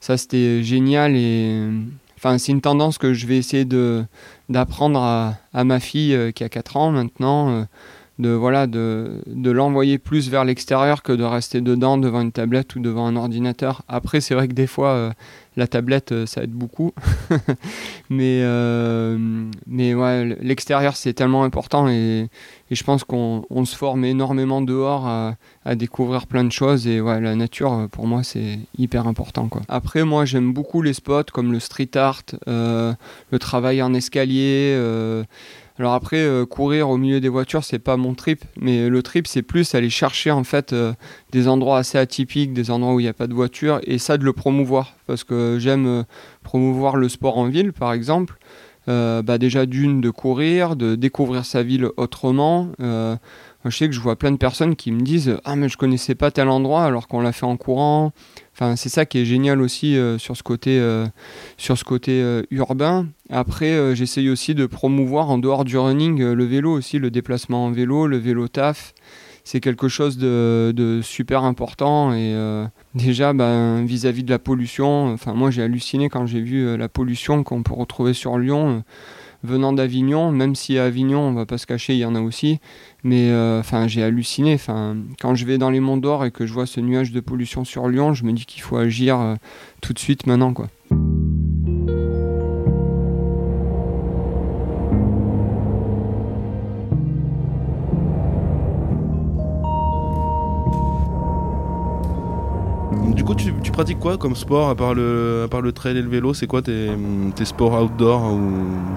ça 0.00 0.16
c'était 0.16 0.62
génial 0.62 1.14
et 1.14 1.68
enfin 2.16 2.38
c'est 2.38 2.52
une 2.52 2.60
tendance 2.60 2.98
que 2.98 3.12
je 3.12 3.26
vais 3.26 3.36
essayer 3.36 3.64
de 3.64 4.04
d'apprendre 4.48 5.00
à, 5.00 5.34
à, 5.52 5.64
ma 5.64 5.80
fille 5.80 6.32
qui 6.34 6.44
a 6.44 6.48
4 6.48 6.76
ans 6.76 6.90
maintenant 6.90 7.66
de 8.18 8.30
voilà 8.30 8.66
de, 8.66 9.22
de 9.26 9.50
l'envoyer 9.50 9.98
plus 9.98 10.30
vers 10.30 10.44
l'extérieur 10.44 11.02
que 11.02 11.12
de 11.12 11.24
rester 11.24 11.60
dedans 11.60 11.98
devant 11.98 12.22
une 12.22 12.32
tablette 12.32 12.74
ou 12.74 12.80
devant 12.80 13.06
un 13.06 13.16
ordinateur. 13.16 13.82
Après, 13.88 14.20
c'est 14.20 14.34
vrai 14.34 14.48
que 14.48 14.54
des 14.54 14.66
fois, 14.66 14.90
euh, 14.90 15.12
la 15.56 15.66
tablette, 15.66 16.12
euh, 16.12 16.26
ça 16.26 16.42
aide 16.42 16.52
beaucoup. 16.52 16.92
mais 18.10 18.40
euh, 18.42 19.18
mais 19.66 19.94
ouais, 19.94 20.36
l'extérieur, 20.40 20.96
c'est 20.96 21.12
tellement 21.12 21.44
important 21.44 21.88
et, 21.88 22.28
et 22.70 22.74
je 22.74 22.84
pense 22.84 23.04
qu'on 23.04 23.44
on 23.50 23.64
se 23.64 23.76
forme 23.76 24.04
énormément 24.04 24.62
dehors 24.62 25.06
à, 25.06 25.36
découvrir 25.74 26.26
plein 26.26 26.44
de 26.44 26.52
choses. 26.52 26.86
Et 26.86 27.00
ouais, 27.00 27.20
la 27.20 27.34
nature, 27.34 27.88
pour 27.90 28.06
moi, 28.06 28.22
c'est 28.22 28.58
hyper 28.78 29.06
important. 29.06 29.48
Quoi. 29.48 29.62
Après, 29.68 30.04
moi, 30.04 30.24
j'aime 30.24 30.52
beaucoup 30.52 30.82
les 30.82 30.92
spots 30.92 31.24
comme 31.32 31.52
le 31.52 31.60
street 31.60 31.96
art, 31.96 32.22
le 32.46 33.38
travail 33.38 33.82
en 33.82 33.94
escalier. 33.94 34.76
Alors 35.78 35.92
après, 35.92 36.20
euh, 36.20 36.46
courir 36.46 36.88
au 36.88 36.96
milieu 36.96 37.20
des 37.20 37.28
voitures, 37.28 37.62
c'est 37.62 37.78
pas 37.78 37.98
mon 37.98 38.14
trip, 38.14 38.44
mais 38.58 38.88
le 38.88 39.02
trip, 39.02 39.26
c'est 39.26 39.42
plus 39.42 39.74
aller 39.74 39.90
chercher 39.90 40.30
en 40.30 40.42
fait 40.42 40.72
euh, 40.72 40.94
des 41.32 41.48
endroits 41.48 41.78
assez 41.78 41.98
atypiques, 41.98 42.54
des 42.54 42.70
endroits 42.70 42.94
où 42.94 43.00
il 43.00 43.02
n'y 43.02 43.10
a 43.10 43.14
pas 43.14 43.26
de 43.26 43.34
voiture, 43.34 43.80
et 43.82 43.98
ça 43.98 44.16
de 44.16 44.24
le 44.24 44.32
promouvoir, 44.32 44.94
parce 45.06 45.22
que 45.22 45.58
j'aime 45.60 45.86
euh, 45.86 46.02
promouvoir 46.42 46.96
le 46.96 47.10
sport 47.10 47.36
en 47.36 47.48
ville, 47.48 47.74
par 47.74 47.92
exemple. 47.92 48.38
Bah 48.86 49.38
déjà 49.38 49.66
d'une 49.66 50.00
de 50.00 50.10
courir, 50.10 50.76
de 50.76 50.94
découvrir 50.94 51.44
sa 51.44 51.62
ville 51.62 51.88
autrement. 51.96 52.68
je 52.78 53.18
sais 53.70 53.88
que 53.88 53.94
je 53.94 54.00
vois 54.00 54.16
plein 54.16 54.30
de 54.30 54.36
personnes 54.36 54.76
qui 54.76 54.92
me 54.92 55.00
disent 55.00 55.36
ah 55.44 55.56
mais 55.56 55.68
je 55.68 55.76
connaissais 55.76 56.14
pas 56.14 56.30
tel 56.30 56.48
endroit 56.48 56.84
alors 56.84 57.08
qu'on 57.08 57.20
l'a 57.20 57.32
fait 57.32 57.46
en 57.46 57.56
courant. 57.56 58.12
Enfin, 58.58 58.74
c'est 58.74 58.88
ça 58.88 59.04
qui 59.04 59.18
est 59.18 59.26
génial 59.26 59.60
aussi 59.60 59.98
euh, 59.98 60.16
sur 60.16 60.34
ce 60.34 60.42
côté, 60.42 60.80
euh, 60.80 61.06
sur 61.58 61.76
ce 61.76 61.84
côté 61.84 62.22
euh, 62.22 62.42
urbain. 62.50 63.06
Après, 63.28 63.94
j'essaye 63.94 64.30
aussi 64.30 64.54
de 64.54 64.64
promouvoir 64.64 65.28
en 65.28 65.36
dehors 65.36 65.66
du 65.66 65.76
running 65.76 66.22
le 66.22 66.44
vélo 66.44 66.72
aussi, 66.72 66.98
le 66.98 67.10
déplacement 67.10 67.66
en 67.66 67.70
vélo, 67.70 68.06
le 68.06 68.16
vélo 68.16 68.48
taf. 68.48 68.94
C'est 69.46 69.60
quelque 69.60 69.86
chose 69.88 70.18
de, 70.18 71.00
super 71.02 71.44
important. 71.44 72.12
Et 72.12 72.34
déjà, 72.94 73.32
ben, 73.32 73.84
vis-à-vis 73.84 74.24
de 74.24 74.30
la 74.30 74.40
pollution, 74.40 75.12
enfin, 75.12 75.34
moi 75.34 75.52
j'ai 75.52 75.62
halluciné 75.62 76.08
quand 76.08 76.26
j'ai 76.26 76.40
vu 76.40 76.76
la 76.76 76.88
pollution 76.88 77.44
qu'on 77.44 77.62
peut 77.62 77.74
retrouver 77.74 78.12
sur 78.12 78.38
Lyon 78.38 78.82
venant 79.46 79.72
d'Avignon, 79.72 80.30
même 80.32 80.54
si 80.54 80.78
à 80.78 80.84
Avignon, 80.84 81.20
on 81.20 81.32
va 81.32 81.46
pas 81.46 81.58
se 81.58 81.66
cacher, 81.66 81.94
il 81.94 82.00
y 82.00 82.04
en 82.04 82.14
a 82.14 82.20
aussi. 82.20 82.60
Mais 83.04 83.30
euh, 83.30 83.60
enfin, 83.60 83.88
j'ai 83.88 84.02
halluciné. 84.02 84.58
Quand 85.20 85.34
je 85.34 85.46
vais 85.46 85.58
dans 85.58 85.70
les 85.70 85.80
Monts 85.80 85.96
d'Or 85.96 86.24
et 86.24 86.30
que 86.30 86.46
je 86.46 86.52
vois 86.52 86.66
ce 86.66 86.80
nuage 86.80 87.12
de 87.12 87.20
pollution 87.20 87.64
sur 87.64 87.88
Lyon, 87.88 88.12
je 88.12 88.24
me 88.24 88.32
dis 88.32 88.44
qu'il 88.44 88.62
faut 88.62 88.76
agir 88.76 89.18
euh, 89.20 89.34
tout 89.80 89.92
de 89.92 89.98
suite 89.98 90.26
maintenant, 90.26 90.52
quoi. 90.52 90.68
Pratiques 103.76 104.00
quoi 104.00 104.16
comme 104.16 104.34
sport 104.34 104.70
à 104.70 104.74
part 104.74 104.94
le, 104.94 105.48
part 105.50 105.60
le 105.60 105.70
trail 105.70 105.98
et 105.98 106.00
le 106.00 106.08
vélo 106.08 106.32
C'est 106.32 106.46
quoi 106.46 106.62
tes, 106.62 106.88
sports 107.44 107.78
outdoor 107.78 108.32
ou 108.32 108.40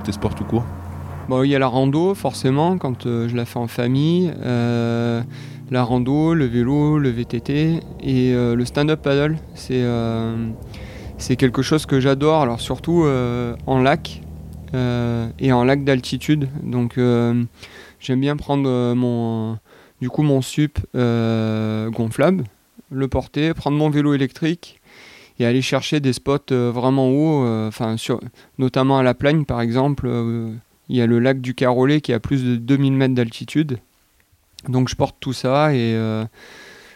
tes 0.06 0.14
sports 0.14 0.34
tout 0.36 0.46
court? 0.46 0.64
Bon, 1.28 1.44
il 1.44 1.50
y 1.50 1.56
a 1.56 1.60
la 1.60 1.68
rando, 1.68 2.16
forcément, 2.16 2.78
quand 2.78 3.06
euh, 3.06 3.28
je 3.28 3.36
la 3.36 3.44
fais 3.44 3.60
en 3.60 3.68
famille. 3.68 4.32
Euh, 4.42 5.22
la 5.70 5.84
rando, 5.84 6.34
le 6.34 6.46
vélo, 6.46 6.98
le 6.98 7.10
VTT 7.10 7.82
et 8.00 8.34
euh, 8.34 8.56
le 8.56 8.64
stand-up 8.64 9.02
paddle. 9.02 9.36
C'est 9.54 9.84
c'est 11.18 11.36
quelque 11.36 11.62
chose 11.62 11.86
que 11.86 12.00
j'adore, 12.00 12.42
alors 12.42 12.62
surtout 12.62 13.04
en 13.04 13.82
lac 13.82 14.22
et 14.74 15.52
en 15.52 15.64
lac 15.66 15.84
d'altitude. 15.84 16.48
Donc 16.64 16.94
j'aime 16.96 18.20
bien 18.22 18.38
prendre 18.38 18.94
mon, 18.94 19.58
du 20.00 20.10
coup, 20.10 20.24
mon 20.24 20.42
sup 20.42 20.80
gonflable 20.94 22.46
le 22.92 23.08
porter, 23.08 23.54
prendre 23.54 23.78
mon 23.78 23.90
vélo 23.90 24.14
électrique 24.14 24.80
et 25.40 25.46
aller 25.46 25.62
chercher 25.62 26.00
des 26.00 26.14
spots 26.14 26.52
euh, 26.52 26.72
vraiment 26.74 27.10
hauts, 27.10 27.46
euh, 27.46 27.68
enfin 27.68 27.96
notamment 28.58 29.00
à 29.00 29.04
la 29.04 29.14
Plagne 29.14 29.46
par 29.46 29.62
exemple. 29.62 30.08
Euh, 30.08 30.52
il 30.90 30.98
y 30.98 31.02
a 31.02 31.06
le 31.06 31.20
lac 31.20 31.40
du 31.40 31.54
Carolet 31.54 32.02
qui 32.02 32.14
a 32.14 32.20
plus 32.20 32.44
de 32.44 32.56
2000 32.56 32.94
mètres 32.94 33.14
d'altitude. 33.14 33.80
Donc 34.68 34.90
je 34.90 34.96
porte 34.96 35.16
tout 35.20 35.34
ça 35.34 35.74
et 35.74 35.94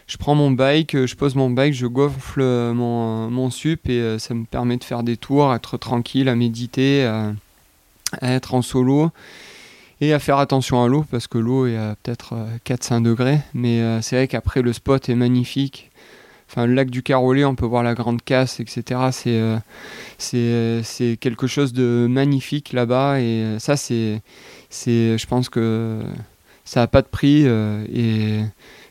je 0.07 0.17
prends 0.17 0.33
mon 0.33 0.49
bike, 0.49 1.05
je 1.05 1.15
pose 1.15 1.35
mon 1.35 1.51
bike, 1.51 1.75
je 1.75 1.85
gonfle 1.85 2.41
mon, 2.41 3.29
mon 3.29 3.51
sup 3.51 3.87
et 3.87 4.17
ça 4.17 4.33
me 4.33 4.45
permet 4.45 4.77
de 4.77 4.83
faire 4.83 5.03
des 5.03 5.15
tours, 5.15 5.53
être 5.53 5.77
tranquille, 5.77 6.27
à 6.27 6.35
méditer, 6.35 7.05
à 7.05 7.33
être 8.33 8.55
en 8.55 8.63
solo 8.63 9.11
et 10.03 10.13
à 10.13 10.19
faire 10.19 10.37
attention 10.37 10.83
à 10.83 10.87
l'eau 10.87 11.05
parce 11.09 11.27
que 11.27 11.37
l'eau 11.37 11.65
est 11.65 11.77
à 11.77 11.95
peut-être 12.01 12.35
4-5 12.65 12.93
euh, 12.93 12.99
degrés. 13.01 13.39
Mais 13.53 13.81
euh, 13.81 14.01
c'est 14.01 14.15
vrai 14.17 14.27
qu'après 14.27 14.61
le 14.61 14.73
spot 14.73 15.07
est 15.09 15.15
magnifique. 15.15 15.91
Enfin, 16.49 16.67
le 16.67 16.73
lac 16.73 16.89
du 16.89 17.01
Carolet, 17.01 17.45
on 17.45 17.55
peut 17.55 17.65
voir 17.65 17.83
la 17.83 17.95
Grande 17.95 18.21
Casse, 18.21 18.59
etc. 18.59 18.99
Euh, 19.27 19.59
c'est 20.17 21.17
quelque 21.19 21.47
chose 21.47 21.73
de 21.73 22.07
magnifique 22.09 22.73
là-bas 22.73 23.21
et 23.21 23.55
ça 23.59 23.75
c'est 23.75 24.21
je 24.69 25.25
pense 25.25 25.49
que 25.49 26.01
ça 26.63 26.81
n'a 26.81 26.87
pas 26.87 27.01
de 27.01 27.07
prix 27.07 27.45
et 27.45 28.41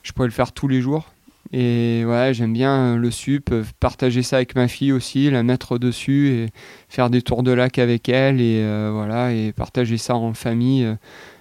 je 0.02 0.12
pourrais 0.12 0.26
le 0.26 0.33
faire 0.33 0.52
tous 0.52 0.66
les 0.66 0.81
jours. 0.81 1.12
Et 1.54 2.04
ouais, 2.06 2.32
j'aime 2.32 2.54
bien 2.54 2.97
le 2.97 3.11
sup, 3.11 3.54
partager 3.78 4.23
ça 4.23 4.37
avec 4.37 4.54
ma 4.54 4.68
fille 4.68 4.90
aussi, 4.90 5.30
la 5.30 5.42
mettre 5.42 5.76
dessus 5.76 6.28
et 6.28 6.47
faire 6.88 7.11
des 7.11 7.21
tours 7.21 7.42
de 7.42 7.52
lac 7.52 7.78
avec 7.78 8.09
elle 8.09 8.40
et 8.40 8.61
euh, 8.62 8.90
voilà 8.90 9.35
et 9.35 9.52
partager 9.52 9.99
ça 9.99 10.14
en 10.16 10.32
famille 10.32 10.85
euh, 10.85 10.94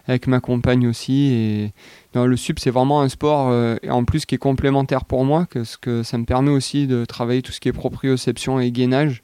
avec 0.08 0.27
ma 0.27 0.41
compagne 0.41 0.86
aussi. 0.86 1.32
Et 1.32 1.74
le 2.13 2.36
sup 2.36 2.60
c'est 2.60 2.72
vraiment 2.72 3.01
un 3.01 3.08
sport 3.08 3.51
euh, 3.51 3.77
en 3.89 4.03
plus 4.03 4.25
qui 4.25 4.36
est 4.36 4.38
complémentaire 4.38 5.06
pour 5.06 5.24
moi 5.24 5.48
parce 5.53 5.77
que 5.77 6.03
ça 6.03 6.18
me 6.18 6.25
permet 6.25 6.51
aussi 6.51 6.88
de 6.88 7.06
travailler 7.06 7.41
tout 7.41 7.53
ce 7.53 7.62
qui 7.62 7.70
est 7.70 7.74
proprioception 7.74 8.60
et 8.60 8.70
gainage. 8.70 9.22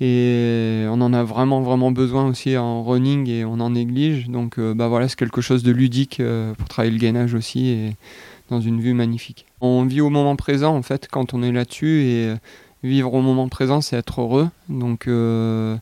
Et 0.00 0.84
on 0.88 1.00
en 1.00 1.12
a 1.12 1.24
vraiment 1.24 1.60
vraiment 1.60 1.90
besoin 1.90 2.28
aussi 2.28 2.56
en 2.56 2.84
running 2.84 3.28
et 3.28 3.44
on 3.44 3.58
en 3.58 3.70
néglige. 3.70 4.28
Donc 4.28 4.60
bah 4.60 4.86
voilà, 4.86 5.08
c'est 5.08 5.18
quelque 5.18 5.40
chose 5.40 5.64
de 5.64 5.72
ludique 5.72 6.22
pour 6.56 6.68
travailler 6.68 6.92
le 6.92 7.00
gainage 7.00 7.34
aussi 7.34 7.96
dans 8.48 8.60
une 8.60 8.80
vue 8.80 8.94
magnifique. 8.94 9.46
On 9.60 9.84
vit 9.84 10.00
au 10.00 10.10
moment 10.10 10.36
présent 10.36 10.74
en 10.76 10.82
fait 10.82 11.08
quand 11.10 11.34
on 11.34 11.42
est 11.42 11.52
là-dessus 11.52 12.02
et 12.02 12.26
euh, 12.26 12.36
vivre 12.82 13.12
au 13.14 13.20
moment 13.20 13.48
présent 13.48 13.80
c'est 13.80 13.96
être 13.96 14.20
heureux. 14.20 14.48
Donc, 14.68 15.06
euh, 15.06 15.76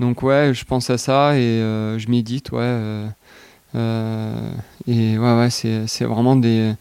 donc 0.00 0.22
ouais, 0.22 0.52
je 0.54 0.64
pense 0.64 0.90
à 0.90 0.98
ça 0.98 1.36
et 1.36 1.42
euh, 1.42 1.98
je 1.98 2.08
médite, 2.08 2.52
ouais. 2.52 3.06
et 3.74 5.18
ouais, 5.18 5.18
ouais, 5.18 5.50
c'est 5.50 6.04
vraiment 6.04 6.36
des, 6.36 6.74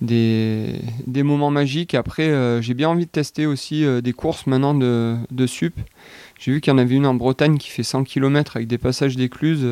des, 0.00 1.22
moments 1.22 1.50
magiques. 1.50 1.94
Après, 1.94 2.62
j'ai 2.62 2.74
bien 2.74 2.88
envie 2.88 3.06
de 3.06 3.10
tester 3.10 3.46
aussi 3.46 3.84
des 4.02 4.12
courses 4.12 4.46
maintenant 4.46 4.74
de, 4.74 5.16
de 5.30 5.46
sup. 5.46 5.74
J'ai 6.38 6.52
vu 6.52 6.60
qu'il 6.60 6.72
y 6.72 6.74
en 6.74 6.78
avait 6.78 6.94
une 6.94 7.06
en 7.06 7.14
Bretagne 7.14 7.58
qui 7.58 7.68
fait 7.68 7.82
100 7.82 8.04
km 8.04 8.56
avec 8.56 8.68
des 8.68 8.78
passages 8.78 9.16
d'écluses. 9.16 9.66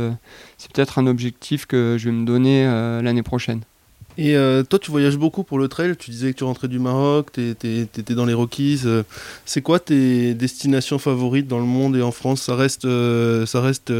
c'est 0.58 0.72
peut-être 0.72 0.98
un 0.98 1.06
objectif 1.06 1.66
que 1.66 1.96
je 1.98 2.06
vais 2.06 2.16
me 2.16 2.24
donner 2.24 2.64
l'année 3.02 3.22
prochaine. 3.22 3.62
Et 4.18 4.34
euh, 4.34 4.62
toi, 4.62 4.78
tu 4.78 4.90
voyages 4.90 5.18
beaucoup 5.18 5.42
pour 5.42 5.58
le 5.58 5.68
trail. 5.68 5.94
Tu 5.96 6.10
disais 6.10 6.32
que 6.32 6.38
tu 6.38 6.44
rentrais 6.44 6.68
du 6.68 6.78
Maroc, 6.78 7.32
tu 7.32 7.50
étais 7.50 8.14
dans 8.14 8.24
les 8.24 8.32
Rockies. 8.32 8.82
Euh, 8.86 9.02
c'est 9.44 9.60
quoi 9.60 9.78
tes 9.78 10.34
destinations 10.34 10.98
favorites 10.98 11.46
dans 11.46 11.58
le 11.58 11.66
monde 11.66 11.96
et 11.96 12.02
en 12.02 12.12
France? 12.12 12.42
Ça 12.42 12.56
reste, 12.56 12.86
euh, 12.86 13.44
ça 13.44 13.60
reste 13.60 13.92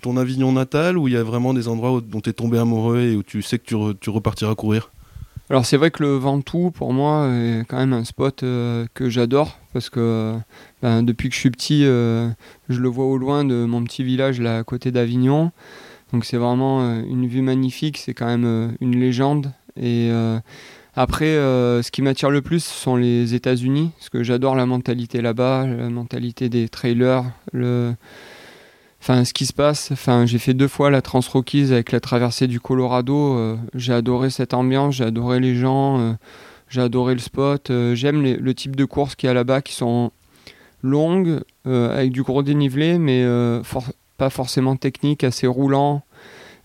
ton 0.00 0.16
Avignon 0.16 0.52
natal 0.52 0.96
ou 0.96 1.08
il 1.08 1.14
y 1.14 1.16
a 1.16 1.22
vraiment 1.22 1.52
des 1.52 1.68
endroits 1.68 2.00
dont 2.04 2.20
tu 2.20 2.30
es 2.30 2.32
tombé 2.32 2.58
amoureux 2.58 3.00
et 3.00 3.16
où 3.16 3.22
tu 3.22 3.42
sais 3.42 3.58
que 3.58 3.92
tu, 3.92 4.10
repartiras 4.10 4.54
courir? 4.54 4.90
Alors 5.50 5.64
c'est 5.64 5.78
vrai 5.78 5.90
que 5.90 6.02
le 6.02 6.16
Ventoux 6.16 6.70
pour 6.70 6.92
moi 6.92 7.26
est 7.28 7.64
quand 7.68 7.78
même 7.78 7.94
un 7.94 8.04
spot 8.04 8.40
que 8.40 9.08
j'adore 9.08 9.58
parce 9.72 9.88
que 9.88 10.34
ben, 10.82 11.02
depuis 11.02 11.30
que 11.30 11.34
je 11.34 11.40
suis 11.40 11.50
petit 11.50 11.82
je 11.84 12.34
le 12.68 12.88
vois 12.88 13.06
au 13.06 13.16
loin 13.16 13.44
de 13.44 13.64
mon 13.64 13.82
petit 13.84 14.04
village 14.04 14.40
là 14.40 14.58
à 14.58 14.64
côté 14.64 14.90
d'Avignon. 14.90 15.52
Donc 16.12 16.24
c'est 16.24 16.36
vraiment 16.36 16.82
une 17.00 17.26
vue 17.26 17.42
magnifique, 17.42 17.98
c'est 17.98 18.14
quand 18.14 18.26
même 18.26 18.76
une 18.80 18.98
légende 18.98 19.52
et 19.78 20.10
euh, 20.10 20.38
après, 20.94 21.26
euh, 21.26 21.82
ce 21.82 21.90
qui 21.90 22.02
m'attire 22.02 22.30
le 22.30 22.42
plus, 22.42 22.64
ce 22.64 22.74
sont 22.74 22.96
les 22.96 23.34
États-Unis, 23.34 23.92
parce 23.96 24.10
que 24.10 24.22
j'adore 24.22 24.56
la 24.56 24.66
mentalité 24.66 25.20
là-bas, 25.20 25.66
la 25.66 25.90
mentalité 25.90 26.48
des 26.48 26.68
trailers, 26.68 27.24
le... 27.52 27.94
Enfin, 29.00 29.24
ce 29.24 29.32
qui 29.32 29.46
se 29.46 29.52
passe, 29.52 29.92
enfin, 29.92 30.26
j'ai 30.26 30.38
fait 30.38 30.54
deux 30.54 30.66
fois 30.66 30.90
la 30.90 31.02
Trans 31.02 31.20
Rockies 31.20 31.72
avec 31.72 31.92
la 31.92 32.00
traversée 32.00 32.48
du 32.48 32.58
Colorado. 32.58 33.38
Euh, 33.38 33.56
j'ai 33.74 33.92
adoré 33.92 34.28
cette 34.28 34.54
ambiance, 34.54 34.96
j'ai 34.96 35.04
adoré 35.04 35.38
les 35.38 35.54
gens, 35.54 36.16
j'ai 36.68 36.80
adoré 36.80 37.14
le 37.14 37.20
spot. 37.20 37.70
J'aime 37.94 38.22
le 38.22 38.54
type 38.54 38.74
de 38.74 38.84
courses 38.84 39.14
qu'il 39.14 39.28
y 39.28 39.30
a 39.30 39.34
là-bas 39.34 39.62
qui 39.62 39.72
sont 39.72 40.10
longues, 40.82 41.38
avec 41.64 42.10
du 42.10 42.24
gros 42.24 42.42
dénivelé, 42.42 42.98
mais 42.98 43.24
pas 44.16 44.30
forcément 44.30 44.74
techniques, 44.74 45.22
assez 45.22 45.46
roulants. 45.46 46.02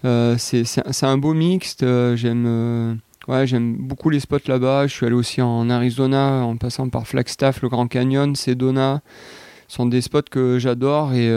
Euh, 0.06 0.36
c'est 0.38 1.04
un 1.04 1.18
beau 1.18 1.34
mixte. 1.34 1.84
Euh, 1.84 2.16
j'aime 2.16 2.46
euh, 2.46 2.94
ouais, 3.28 3.48
j'aime 3.48 3.76
beaucoup 3.78 4.10
les 4.10 4.20
spots 4.20 4.48
là-bas. 4.48 4.88
Je 4.88 4.94
suis 4.94 5.06
allé 5.06 5.16
aussi 5.16 5.42
en 5.42 5.70
Arizona 5.70 6.44
en 6.44 6.58
passant 6.58 6.90
par 6.90 7.08
Flagstaff, 7.08 7.62
le 7.62 7.70
Grand 7.70 7.88
Canyon, 7.88 8.36
Sedona. 8.36 9.02
Ce 9.68 9.78
sont 9.78 9.86
des 9.86 10.02
spots 10.02 10.22
que 10.30 10.60
j'adore 10.60 11.14
et 11.14 11.32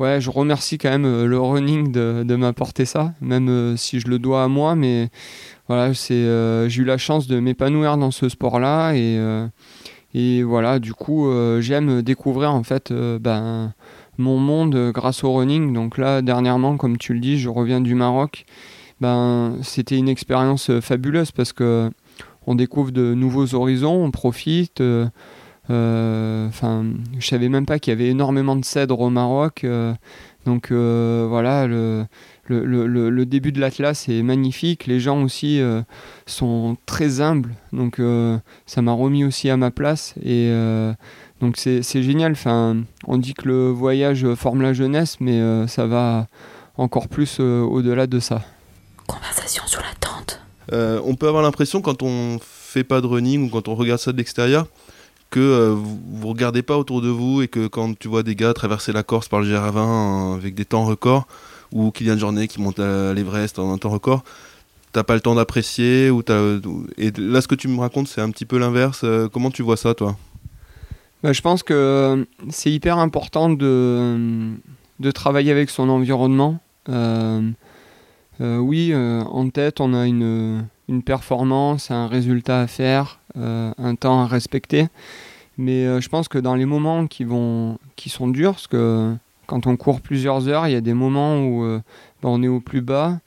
ouais, 0.00 0.20
je 0.20 0.30
remercie 0.30 0.78
quand 0.78 0.90
même 0.90 1.24
le 1.26 1.38
running 1.38 1.92
de, 1.92 2.24
de 2.26 2.34
m'apporter 2.34 2.86
ça, 2.86 3.12
même 3.20 3.76
si 3.76 4.00
je 4.00 4.08
le 4.08 4.18
dois 4.18 4.42
à 4.42 4.48
moi. 4.48 4.74
Mais 4.74 5.10
voilà, 5.68 5.94
c'est 5.94 6.24
j'ai 6.68 6.82
eu 6.82 6.84
la 6.84 6.98
chance 6.98 7.28
de 7.28 7.38
m'épanouir 7.38 7.98
dans 7.98 8.10
ce 8.10 8.28
sport-là 8.28 8.94
et 8.94 9.20
et 10.14 10.42
voilà, 10.42 10.80
du 10.80 10.92
coup, 10.92 11.30
j'aime 11.60 12.02
découvrir 12.02 12.52
en 12.52 12.64
fait 12.64 12.92
ben, 12.92 13.74
mon 14.22 14.38
monde 14.38 14.92
grâce 14.94 15.24
au 15.24 15.34
running. 15.34 15.72
Donc 15.72 15.98
là, 15.98 16.22
dernièrement, 16.22 16.76
comme 16.76 16.96
tu 16.96 17.12
le 17.12 17.20
dis, 17.20 17.38
je 17.38 17.48
reviens 17.48 17.80
du 17.80 17.94
Maroc. 17.94 18.46
Ben, 19.02 19.58
c'était 19.62 19.98
une 19.98 20.08
expérience 20.08 20.70
euh, 20.70 20.80
fabuleuse 20.80 21.32
parce 21.32 21.52
que 21.52 21.90
on 22.46 22.54
découvre 22.54 22.92
de 22.92 23.14
nouveaux 23.14 23.54
horizons, 23.54 24.04
on 24.04 24.12
profite. 24.12 24.80
Euh, 24.80 25.08
euh, 25.70 26.46
enfin, 26.46 26.84
je 27.18 27.26
savais 27.26 27.48
même 27.48 27.66
pas 27.66 27.80
qu'il 27.80 27.90
y 27.92 27.96
avait 27.96 28.08
énormément 28.08 28.54
de 28.54 28.64
cèdres 28.64 29.00
au 29.00 29.10
Maroc. 29.10 29.66
Donc 30.44 30.72
voilà, 30.72 31.66
le, 31.66 32.06
le, 32.46 32.86
le, 32.86 33.26
début 33.26 33.52
de 33.52 33.60
l'Atlas 33.60 34.08
est 34.08 34.22
magnifique. 34.22 34.86
Les 34.86 35.00
gens 35.00 35.22
aussi 35.22 35.60
sont 36.26 36.76
très 36.86 37.20
humbles. 37.20 37.54
Donc 37.72 38.00
ça 38.66 38.82
m'a 38.82 38.92
remis 38.92 39.24
aussi 39.24 39.50
à 39.50 39.56
ma 39.56 39.70
place. 39.70 40.14
Et 40.24 40.50
donc 41.42 41.56
c'est 41.56 42.02
génial. 42.02 42.32
Enfin, 42.32 42.76
on 43.08 43.18
dit 43.18 43.34
que 43.34 43.48
le 43.48 43.70
voyage 43.70 44.32
forme 44.34 44.62
la 44.62 44.72
jeunesse, 44.72 45.16
mais 45.18 45.40
euh, 45.40 45.66
ça 45.66 45.86
va 45.86 46.28
encore 46.78 47.08
plus 47.08 47.38
euh, 47.40 47.62
au-delà 47.62 48.06
de 48.06 48.20
ça. 48.20 48.42
Conversation 49.08 49.64
sur 49.66 49.80
la 49.80 49.92
tente. 49.98 50.40
Euh, 50.72 51.00
on 51.04 51.16
peut 51.16 51.26
avoir 51.26 51.42
l'impression 51.42 51.82
quand 51.82 52.04
on 52.04 52.38
fait 52.40 52.84
pas 52.84 53.00
de 53.00 53.06
running 53.06 53.46
ou 53.46 53.50
quand 53.50 53.66
on 53.66 53.74
regarde 53.74 54.00
ça 54.00 54.12
de 54.12 54.18
l'extérieur 54.18 54.68
que 55.32 55.70
vous, 55.70 55.98
vous 56.12 56.28
regardez 56.28 56.62
pas 56.62 56.76
autour 56.76 57.00
de 57.00 57.08
vous 57.08 57.42
et 57.42 57.48
que 57.48 57.66
quand 57.66 57.98
tu 57.98 58.06
vois 58.06 58.22
des 58.22 58.36
gars 58.36 58.52
traverser 58.52 58.92
la 58.92 59.02
Corse 59.02 59.28
par 59.28 59.40
le 59.40 59.46
GR20 59.46 60.36
avec 60.36 60.54
des 60.54 60.66
temps 60.66 60.84
records 60.84 61.26
ou 61.72 61.90
une 62.00 62.18
journée 62.18 62.46
qui 62.48 62.60
monte 62.60 62.78
à 62.78 63.14
l'Everest 63.14 63.58
en 63.58 63.72
un 63.72 63.78
temps 63.78 63.88
record, 63.88 64.22
t'as 64.92 65.02
pas 65.04 65.14
le 65.14 65.20
temps 65.20 65.34
d'apprécier 65.34 66.10
ou 66.10 66.22
et 66.98 67.10
là 67.16 67.40
ce 67.40 67.48
que 67.48 67.54
tu 67.54 67.66
me 67.68 67.80
racontes 67.80 68.08
c'est 68.08 68.20
un 68.20 68.30
petit 68.30 68.44
peu 68.44 68.58
l'inverse. 68.58 69.04
comment 69.32 69.50
tu 69.50 69.62
vois 69.62 69.78
ça 69.78 69.94
toi? 69.94 70.16
Bah, 71.22 71.32
je 71.32 71.40
pense 71.40 71.62
que 71.62 72.26
c'est 72.50 72.70
hyper 72.70 72.98
important 72.98 73.48
de, 73.48 74.52
de 75.00 75.10
travailler 75.10 75.50
avec 75.50 75.70
son 75.70 75.88
environnement. 75.88 76.60
oui, 78.38 78.94
en 78.94 79.48
tête, 79.48 79.80
on 79.80 79.94
a 79.94 80.06
une, 80.06 80.66
une 80.88 81.02
performance, 81.02 81.90
un 81.90 82.06
résultat 82.06 82.60
à 82.60 82.66
faire, 82.66 83.20
un 83.36 83.94
temps 83.94 84.22
à 84.22 84.26
respecter. 84.26 84.88
Mais 85.58 86.00
je 86.00 86.08
pense 86.08 86.28
que 86.28 86.38
dans 86.38 86.54
les 86.54 86.66
moments 86.66 87.06
qui, 87.06 87.24
vont, 87.24 87.78
qui 87.96 88.08
sont 88.08 88.28
durs, 88.28 88.52
parce 88.52 88.66
que 88.66 89.14
quand 89.52 89.66
on 89.66 89.76
court 89.76 90.00
plusieurs 90.00 90.48
heures, 90.48 90.66
il 90.66 90.72
y 90.72 90.76
a 90.76 90.80
des 90.80 90.94
moments 90.94 91.44
où 91.44 91.64
euh, 91.64 91.80
bah, 92.22 92.30
on 92.30 92.42
est 92.42 92.48
au 92.48 92.60
plus 92.60 92.80
bas. 92.80 93.18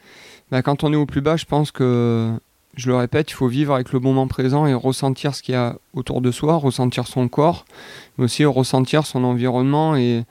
Bah, 0.52 0.64
quand 0.64 0.84
on 0.84 0.92
est 0.92 0.96
au 0.96 1.06
plus 1.06 1.22
bas, 1.22 1.38
je 1.38 1.46
pense 1.46 1.72
que, 1.72 2.34
je 2.76 2.90
le 2.90 2.96
répète, 2.96 3.30
il 3.30 3.36
faut 3.36 3.48
vivre 3.48 3.76
avec 3.76 3.94
le 3.94 4.00
moment 4.00 4.28
présent 4.28 4.66
et 4.66 4.74
ressentir 4.74 5.36
ce 5.36 5.44
qu'il 5.44 5.54
y 5.54 5.58
a 5.58 5.78
autour 5.94 6.22
de 6.22 6.32
soi, 6.32 6.56
ressentir 6.56 7.06
son 7.06 7.28
corps, 7.28 7.66
mais 8.18 8.26
aussi 8.26 8.44
ressentir 8.44 9.06
son 9.06 9.24
environnement 9.24 9.96
et, 9.96 10.24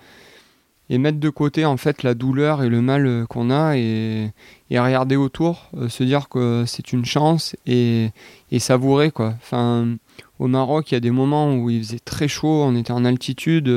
et 0.90 0.98
mettre 0.98 1.18
de 1.18 1.30
côté 1.30 1.64
en 1.64 1.76
fait 1.76 2.02
la 2.02 2.14
douleur 2.14 2.62
et 2.62 2.68
le 2.68 2.82
mal 2.82 3.06
euh, 3.06 3.26
qu'on 3.26 3.50
a 3.50 3.76
et, 3.76 4.30
et, 4.70 4.78
regarder 4.78 5.16
autour, 5.16 5.70
euh, 5.76 5.88
se 5.88 6.04
dire 6.04 6.28
que 6.28 6.64
c'est 6.66 6.92
une 6.92 7.04
chance 7.04 7.56
et, 7.66 8.10
et, 8.50 8.58
savourer 8.58 9.10
quoi. 9.10 9.34
Enfin, 9.38 9.96
au 10.38 10.46
Maroc, 10.46 10.90
il 10.90 10.94
y 10.94 10.96
a 10.96 11.00
des 11.00 11.10
moments 11.10 11.54
où 11.54 11.70
il 11.70 11.82
faisait 11.82 11.98
très 11.98 12.28
chaud, 12.28 12.64
on 12.64 12.76
était 12.76 12.92
en 12.92 13.04
altitude. 13.04 13.68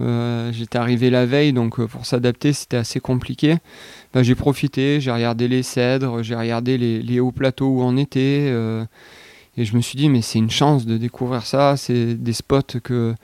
Euh, 0.00 0.52
j'étais 0.52 0.78
arrivé 0.78 1.10
la 1.10 1.26
veille, 1.26 1.52
donc 1.52 1.84
pour 1.84 2.06
s'adapter, 2.06 2.52
c'était 2.52 2.78
assez 2.78 2.98
compliqué. 2.98 3.58
Bah, 4.14 4.22
j'ai 4.22 4.34
profité, 4.34 5.00
j'ai 5.00 5.10
regardé 5.10 5.48
les 5.48 5.62
cèdres, 5.62 6.22
j'ai 6.22 6.34
regardé 6.34 6.78
les, 6.78 7.20
hauts 7.20 7.32
plateaux 7.32 7.68
où 7.68 7.82
on 7.82 7.96
était. 7.96 8.50
Et 9.56 9.64
je 9.64 9.76
me 9.76 9.82
suis 9.82 9.96
dit, 9.96 10.08
mais 10.08 10.22
c'est 10.22 10.38
une 10.38 10.50
chance 10.50 10.86
de 10.86 10.96
découvrir 10.96 11.44
ça. 11.44 11.76
C'est 11.76 12.14
des 12.14 12.32
spots 12.32 12.80
que, 12.82 13.14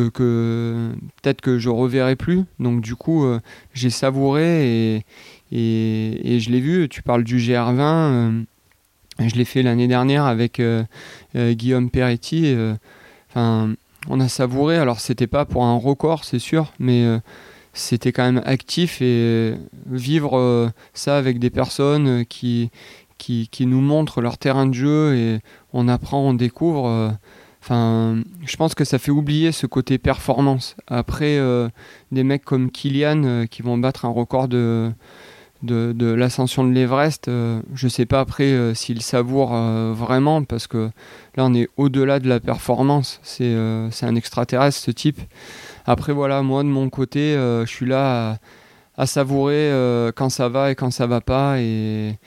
que, 0.00 0.92
peut-être 1.22 1.40
que 1.40 1.58
je 1.58 1.68
reverrai 1.68 2.16
plus. 2.16 2.44
Donc 2.58 2.80
du 2.80 2.94
coup, 2.94 3.26
j'ai 3.74 3.90
savouré 3.90 5.02
et, 5.52 6.38
je 6.38 6.50
l'ai 6.50 6.60
vu. 6.60 6.88
Tu 6.88 7.02
parles 7.02 7.24
du 7.24 7.38
GR20. 7.38 8.44
je 9.20 9.34
l'ai 9.34 9.44
fait 9.44 9.62
l'année 9.62 9.88
dernière 9.88 10.24
avec 10.24 10.60
Guillaume 11.34 11.90
Peretti. 11.90 12.56
Enfin 13.30 13.74
on 14.08 14.20
a 14.20 14.28
savouré. 14.28 14.76
Alors, 14.76 15.00
c'était 15.00 15.26
pas 15.26 15.44
pour 15.44 15.64
un 15.64 15.76
record, 15.76 16.24
c'est 16.24 16.38
sûr, 16.38 16.72
mais 16.78 17.04
euh, 17.04 17.18
c'était 17.72 18.12
quand 18.12 18.24
même 18.24 18.42
actif 18.44 19.00
et 19.02 19.54
vivre 19.90 20.38
euh, 20.38 20.68
ça 20.94 21.16
avec 21.16 21.38
des 21.38 21.50
personnes 21.50 22.24
qui, 22.26 22.70
qui, 23.18 23.66
nous 23.66 23.80
montrent 23.80 24.20
leur 24.20 24.38
terrain 24.38 24.66
de 24.66 24.74
jeu 24.74 25.16
et 25.16 25.40
on 25.72 25.88
apprend, 25.88 26.20
on 26.20 26.34
découvre. 26.34 27.12
Euh, 27.70 28.12
enfin, 28.14 28.22
je 28.44 28.56
pense 28.56 28.74
que 28.74 28.84
ça 28.84 28.98
fait 28.98 29.10
oublier 29.10 29.52
ce 29.52 29.66
côté 29.66 29.98
performance. 29.98 30.76
Après, 30.86 31.40
des 32.12 32.24
mecs 32.24 32.44
comme 32.44 32.70
Kylian 32.70 33.46
qui 33.50 33.62
vont 33.62 33.78
battre 33.78 34.04
un 34.04 34.10
record 34.10 34.48
de, 34.48 34.92
de, 35.62 36.12
l'ascension 36.12 36.64
de 36.64 36.72
l'Everest, 36.72 37.28
euh, 37.28 37.60
je 37.74 37.86
ne 37.86 37.90
sais 37.90 38.06
pas 38.06 38.20
après 38.20 38.44
euh, 38.44 38.74
s'il 38.74 39.02
savoure 39.02 39.54
euh, 39.54 39.92
vraiment, 39.94 40.44
parce 40.44 40.66
que 40.66 40.90
là 41.36 41.44
on 41.44 41.54
est 41.54 41.68
au-delà 41.76 42.20
de 42.20 42.28
la 42.28 42.40
performance, 42.40 43.20
c'est 43.22 43.54
un 43.54 44.14
extraterrestre 44.14 44.78
ce 44.78 44.90
type. 44.90 45.20
Après 45.86 46.12
voilà, 46.12 46.42
moi 46.42 46.62
de 46.62 46.68
mon 46.68 46.88
côté, 46.90 47.34
je 47.34 47.68
suis 47.68 47.86
là 47.86 48.38
à, 48.96 49.06
savourer 49.06 49.70
quand 50.16 50.30
ça 50.30 50.48
va 50.48 50.70
et 50.70 50.74
quand 50.74 50.90
ça 50.90 51.06
va 51.06 51.20
pas, 51.20 51.60
et, 51.60 52.18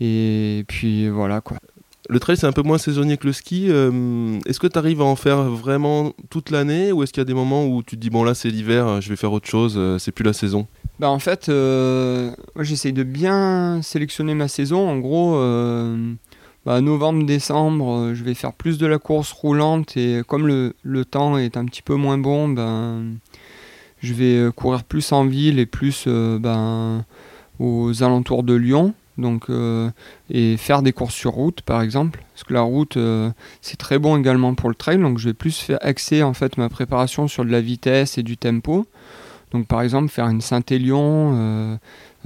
et 0.00 0.64
puis 0.66 1.08
voilà 1.08 1.40
quoi. 1.40 1.58
Le 2.10 2.20
trail, 2.20 2.36
c'est 2.36 2.46
un 2.46 2.52
peu 2.52 2.62
moins 2.62 2.78
saisonnier 2.78 3.16
que 3.16 3.26
le 3.26 3.32
ski. 3.32 3.66
est-ce 3.66 4.60
que 4.60 4.66
tu 4.66 4.78
arrives 4.78 5.00
à 5.00 5.04
en 5.04 5.16
faire 5.16 5.42
vraiment 5.44 6.12
toute 6.30 6.50
l'année 6.50 6.92
ou 6.92 7.02
est-ce 7.02 7.12
qu'il 7.12 7.20
y 7.20 7.22
a 7.22 7.26
des 7.26 7.34
moments 7.34 7.66
où 7.66 7.82
tu 7.82 7.96
te 7.96 8.00
dis, 8.00 8.10
bon 8.10 8.24
là 8.24 8.34
c'est 8.34 8.50
l'hiver, 8.50 9.00
je 9.00 9.08
vais 9.08 9.16
faire 9.16 9.32
autre 9.32 9.48
chose, 9.48 9.80
c'est 9.98 10.12
plus 10.12 10.24
la 10.24 10.34
saison? 10.34 10.66
Bah 11.00 11.10
en 11.10 11.18
fait, 11.18 11.48
euh, 11.48 12.30
j'essaye 12.60 12.92
de 12.92 13.02
bien 13.02 13.80
sélectionner 13.82 14.34
ma 14.34 14.46
saison. 14.46 14.88
En 14.88 14.98
gros, 14.98 15.36
euh, 15.36 16.14
bah, 16.64 16.80
novembre-décembre, 16.80 17.90
euh, 17.90 18.14
je 18.14 18.22
vais 18.22 18.34
faire 18.34 18.52
plus 18.52 18.78
de 18.78 18.86
la 18.86 18.98
course 18.98 19.32
roulante 19.32 19.96
et 19.96 20.22
comme 20.26 20.46
le, 20.46 20.74
le 20.84 21.04
temps 21.04 21.36
est 21.36 21.56
un 21.56 21.64
petit 21.64 21.82
peu 21.82 21.96
moins 21.96 22.16
bon, 22.16 22.48
ben, 22.48 23.16
je 24.02 24.14
vais 24.14 24.52
courir 24.54 24.84
plus 24.84 25.10
en 25.10 25.26
ville 25.26 25.58
et 25.58 25.66
plus 25.66 26.06
ben, 26.06 27.04
aux 27.58 28.02
alentours 28.02 28.44
de 28.44 28.54
Lyon. 28.54 28.94
Donc, 29.16 29.46
et 30.30 30.56
faire 30.56 30.82
des 30.82 30.92
courses 30.92 31.14
sur 31.14 31.32
route 31.32 31.62
par 31.62 31.82
exemple, 31.82 32.22
parce 32.32 32.42
que 32.42 32.52
la 32.52 32.62
route 32.62 32.98
c'est 33.62 33.76
très 33.76 33.98
bon 33.98 34.16
également 34.16 34.54
pour 34.54 34.68
le 34.68 34.74
trail, 34.74 34.98
donc 34.98 35.18
je 35.18 35.28
vais 35.28 35.34
plus 35.34 35.56
faire 35.56 35.78
axer 35.82 36.24
en 36.24 36.34
fait 36.34 36.56
ma 36.56 36.68
préparation 36.68 37.28
sur 37.28 37.44
de 37.44 37.50
la 37.50 37.60
vitesse 37.60 38.18
et 38.18 38.22
du 38.24 38.36
tempo. 38.36 38.86
Donc 39.54 39.68
par 39.68 39.82
exemple 39.82 40.08
faire 40.08 40.26
une 40.26 40.40
Saint-Élion, 40.40 41.32
euh, 41.34 41.76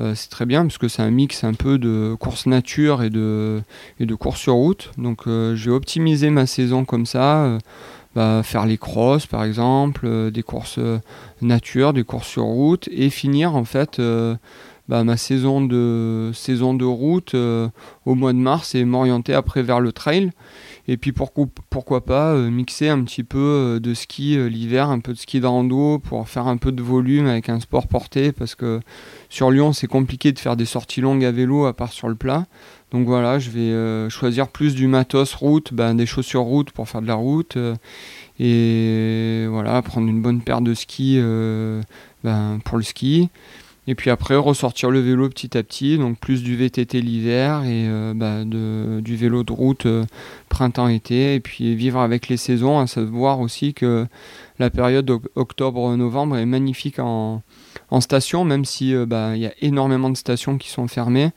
euh, 0.01 0.15
c'est 0.15 0.31
très 0.31 0.47
bien 0.47 0.63
parce 0.63 0.79
que 0.79 0.89
c'est 0.89 1.03
un 1.03 1.11
mix 1.11 1.45
un 1.45 1.53
peu 1.53 1.77
de 1.77 2.17
course 2.19 2.47
nature 2.47 3.03
et 3.03 3.11
de, 3.11 3.61
et 4.01 4.07
de 4.07 4.15
course 4.15 4.41
sur 4.41 4.55
route. 4.55 4.93
Donc 4.97 5.27
euh, 5.27 5.55
je 5.55 5.69
vais 5.69 5.77
optimiser 5.77 6.31
ma 6.31 6.47
saison 6.47 6.87
comme 6.87 7.05
ça. 7.05 7.59
Bah, 8.15 8.41
faire 8.43 8.65
les 8.65 8.79
crosses 8.79 9.27
par 9.27 9.45
exemple, 9.45 10.31
des 10.31 10.43
courses 10.43 10.81
nature, 11.43 11.93
des 11.93 12.05
courses 12.05 12.29
sur 12.29 12.45
route 12.45 12.89
et 12.91 13.11
finir 13.11 13.55
en 13.55 13.65
fait 13.65 14.01
bah, 14.89 15.05
ma 15.05 15.17
saison 15.17 15.61
de, 15.61 16.31
saison 16.35 16.75
de 16.75 16.85
route 16.85 17.35
au 17.35 18.15
mois 18.15 18.33
de 18.33 18.39
mars 18.39 18.75
et 18.75 18.85
m'orienter 18.85 19.35
après 19.35 19.63
vers 19.63 19.81
le 19.81 19.93
trail. 19.93 20.31
Et 20.91 20.97
puis 20.97 21.13
pourquoi, 21.13 22.01
pas 22.05 22.33
euh, 22.33 22.49
mixer 22.49 22.89
un 22.89 23.03
petit 23.05 23.23
peu 23.23 23.39
euh, 23.39 23.79
de 23.79 23.93
ski 23.93 24.39
euh, 24.39 24.49
l'hiver, 24.49 24.89
un 24.89 25.01
peu 25.01 25.13
de 25.13 25.19
ski 25.19 25.39
de 25.39 25.47
rando 25.47 25.99
pour 25.99 26.27
faire 26.27 26.47
un 26.47 26.57
peu 26.57 26.73
de 26.73 26.83
volume 26.83 27.27
avec 27.27 27.51
un 27.51 27.61
sport 27.61 27.87
porté 27.87 28.33
parce 28.33 28.55
que 28.55 28.81
sur 29.29 29.51
Lyon 29.51 29.75
c'est 29.75 29.87
compliqué 29.87 30.33
de 30.33 30.39
faire 30.39 30.57
des 30.57 30.65
sorties 30.65 31.03
longues 31.03 31.27
à 31.27 31.31
vélo 31.31 31.67
à 31.67 31.75
part 31.75 31.93
sur 31.93 32.09
le 32.09 32.15
plat. 32.15 32.47
Donc 32.91 33.07
voilà, 33.07 33.39
je 33.39 33.51
vais 33.51 34.09
choisir 34.09 34.49
plus 34.49 34.75
du 34.75 34.87
matos 34.87 35.35
route, 35.35 35.75
ben, 35.75 35.95
des 35.95 36.07
chaussures 36.07 36.41
route 36.41 36.71
pour 36.71 36.89
faire 36.89 37.03
de 37.03 37.07
la 37.07 37.17
route 37.17 37.59
et 38.41 39.45
voilà, 39.51 39.83
prendre 39.83 40.09
une 40.09 40.23
bonne 40.23 40.41
paire 40.41 40.63
de 40.63 40.73
skis 40.73 41.21
ben, 42.25 42.61
pour 42.65 42.79
le 42.79 42.83
ski. 42.83 43.29
Et 43.91 43.95
puis 43.95 44.11
après, 44.11 44.37
ressortir 44.37 44.91
le 44.91 45.01
vélo 45.01 45.31
petit 45.31 45.57
à 45.57 45.63
petit, 45.63 45.97
donc 45.97 46.19
plus 46.19 46.43
du 46.43 46.57
VTT 46.57 47.01
l'hiver 47.01 47.65
et 47.65 47.89
euh, 47.89 48.13
bah, 48.15 48.45
du 48.45 49.17
vélo 49.17 49.45
de 49.45 49.53
route 49.53 49.87
euh, 49.87 50.05
printemps-été. 50.51 51.35
Et 51.35 51.41
puis 51.41 51.75
vivre 51.75 51.99
avec 51.99 52.29
les 52.29 52.37
saisons, 52.37 52.79
à 52.79 52.87
savoir 52.87 53.41
aussi 53.41 53.73
que 53.73 54.07
la 54.59 54.69
période 54.69 55.11
octobre-novembre 55.37 56.37
est 56.37 56.45
magnifique 56.45 56.99
en, 56.99 57.43
station, 58.01 58.45
même 58.45 58.67
si 58.67 58.95
euh, 58.95 59.07
bah, 59.07 59.37
il 59.37 59.41
y 59.41 59.47
a 59.47 59.55
énormément 59.63 60.11
de 60.11 60.19
stations 60.19 60.59
qui 60.59 60.69
sont 60.69 60.87
fermées. 60.87 61.31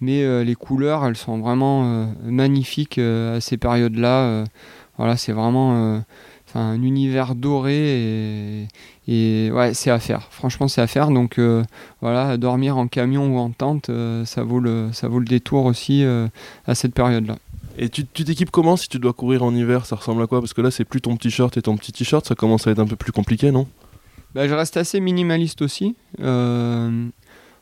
Mais 0.00 0.44
les 0.44 0.54
couleurs, 0.56 1.06
elles 1.06 1.16
sont 1.16 1.38
vraiment 1.38 2.06
magnifiques 2.24 2.98
à 2.98 3.40
ces 3.40 3.56
périodes-là. 3.56 4.44
voilà, 4.98 5.16
c'est 5.16 5.32
vraiment 5.32 6.02
un 6.54 6.82
univers 6.82 7.34
doré 7.34 8.68
et, 9.06 9.50
ouais, 9.52 9.74
c'est 9.74 9.90
à 9.90 9.98
faire. 9.98 10.28
Franchement, 10.30 10.68
c'est 10.68 10.80
à 10.80 10.86
faire. 10.86 11.10
Donc 11.10 11.38
euh, 11.38 11.62
voilà, 12.00 12.36
dormir 12.36 12.76
en 12.76 12.86
camion 12.86 13.34
ou 13.34 13.38
en 13.38 13.50
tente, 13.50 13.90
euh, 13.90 14.24
ça, 14.24 14.42
vaut 14.42 14.60
le, 14.60 14.88
ça 14.92 15.08
vaut 15.08 15.18
le 15.18 15.24
détour 15.24 15.64
aussi 15.64 16.04
euh, 16.04 16.28
à 16.66 16.74
cette 16.74 16.94
période-là. 16.94 17.36
Et 17.76 17.88
tu 17.88 18.04
t'équipes 18.06 18.52
comment 18.52 18.76
si 18.76 18.88
tu 18.88 19.00
dois 19.00 19.12
courir 19.12 19.42
en 19.42 19.52
hiver? 19.54 19.84
Ça 19.84 19.96
ressemble 19.96 20.22
à 20.22 20.28
quoi? 20.28 20.40
Parce 20.40 20.54
que 20.54 20.60
là, 20.60 20.70
c'est 20.70 20.84
plus 20.84 21.00
ton 21.00 21.16
t-shirt 21.16 21.56
et 21.56 21.62
ton 21.62 21.76
petit 21.76 21.90
t-shirt, 21.90 22.24
ça 22.24 22.36
commence 22.36 22.68
à 22.68 22.70
être 22.70 22.78
un 22.78 22.86
peu 22.86 22.94
plus 22.94 23.10
compliqué, 23.10 23.50
non? 23.50 23.66
Bah, 24.32 24.46
Je 24.46 24.54
reste 24.54 24.76
assez 24.76 25.00
minimaliste 25.00 25.60
aussi. 25.60 25.96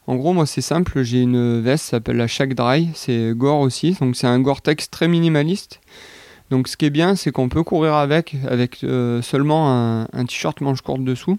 En 0.06 0.16
gros, 0.16 0.34
moi, 0.34 0.44
c'est 0.44 0.60
simple. 0.60 1.02
J'ai 1.02 1.22
une 1.22 1.60
veste, 1.60 1.84
ça 1.84 1.90
s'appelle 1.92 2.16
la 2.16 2.26
Shack 2.26 2.54
Dry. 2.54 2.90
C'est 2.94 3.32
Gore 3.34 3.60
aussi. 3.60 3.96
Donc, 4.00 4.16
c'est 4.16 4.26
un 4.26 4.38
Gore-Tex 4.40 4.90
très 4.90 5.08
minimaliste. 5.08 5.80
Donc 6.52 6.68
ce 6.68 6.76
qui 6.76 6.84
est 6.84 6.90
bien, 6.90 7.16
c'est 7.16 7.32
qu'on 7.32 7.48
peut 7.48 7.62
courir 7.62 7.94
avec, 7.94 8.36
euh, 8.84 9.22
seulement 9.22 10.04
un, 10.12 10.24
t-shirt 10.26 10.60
manche 10.60 10.82
courte 10.82 11.02
dessous. 11.02 11.38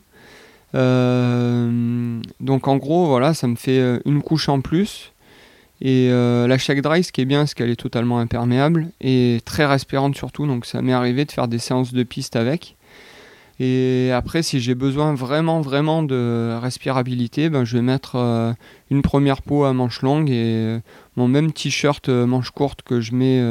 Euh, 0.73 2.19
donc 2.39 2.67
en 2.67 2.77
gros, 2.77 3.05
voilà, 3.05 3.35
ça 3.35 3.45
me 3.45 3.55
fait 3.55 3.77
euh, 3.77 3.99
une 4.05 4.23
couche 4.23 4.49
en 4.49 4.59
plus. 4.59 5.11
Et 5.81 6.09
la 6.09 6.57
Shake 6.57 6.81
Dry, 6.81 7.03
ce 7.03 7.11
qui 7.11 7.21
est 7.21 7.25
bien, 7.25 7.45
c'est 7.45 7.53
qu'elle 7.53 7.69
est 7.69 7.79
totalement 7.79 8.17
imperméable 8.17 8.87
et 9.01 9.39
très 9.45 9.67
respirante 9.67 10.15
surtout. 10.15 10.47
Donc 10.47 10.65
ça 10.65 10.81
m'est 10.81 10.93
arrivé 10.93 11.25
de 11.25 11.31
faire 11.31 11.47
des 11.47 11.59
séances 11.59 11.93
de 11.93 12.01
piste 12.01 12.35
avec. 12.35 12.75
Et 13.59 14.09
après, 14.11 14.41
si 14.41 14.59
j'ai 14.61 14.73
besoin 14.73 15.13
vraiment, 15.13 15.61
vraiment 15.61 16.01
de 16.01 16.57
respirabilité, 16.59 17.49
ben, 17.49 17.65
je 17.65 17.77
vais 17.77 17.83
mettre 17.83 18.15
une 18.89 19.03
première 19.03 19.43
peau 19.43 19.65
à 19.65 19.73
manche 19.73 20.01
longue 20.01 20.31
et 20.31 20.79
mon 21.17 21.27
même 21.27 21.51
t-shirt 21.51 22.09
manche 22.09 22.49
courte 22.49 22.81
que 22.81 22.99
je 22.99 23.13
mets 23.13 23.41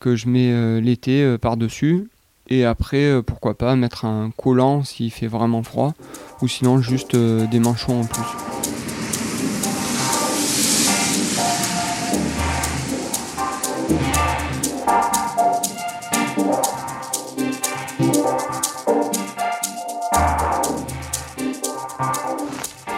que 0.00 0.16
je 0.16 0.28
mets 0.28 0.50
euh, 0.50 0.80
l'été 0.80 1.22
euh, 1.22 1.38
par-dessus. 1.38 2.08
Et 2.48 2.64
après, 2.64 3.04
euh, 3.04 3.22
pourquoi 3.22 3.56
pas 3.56 3.76
mettre 3.76 4.06
un 4.06 4.32
collant 4.36 4.82
s'il 4.82 5.12
fait 5.12 5.28
vraiment 5.28 5.62
froid, 5.62 5.94
ou 6.42 6.48
sinon 6.48 6.80
juste 6.80 7.14
des 7.14 7.60
manchons 7.60 8.00
en 8.00 8.04
plus. 8.04 8.79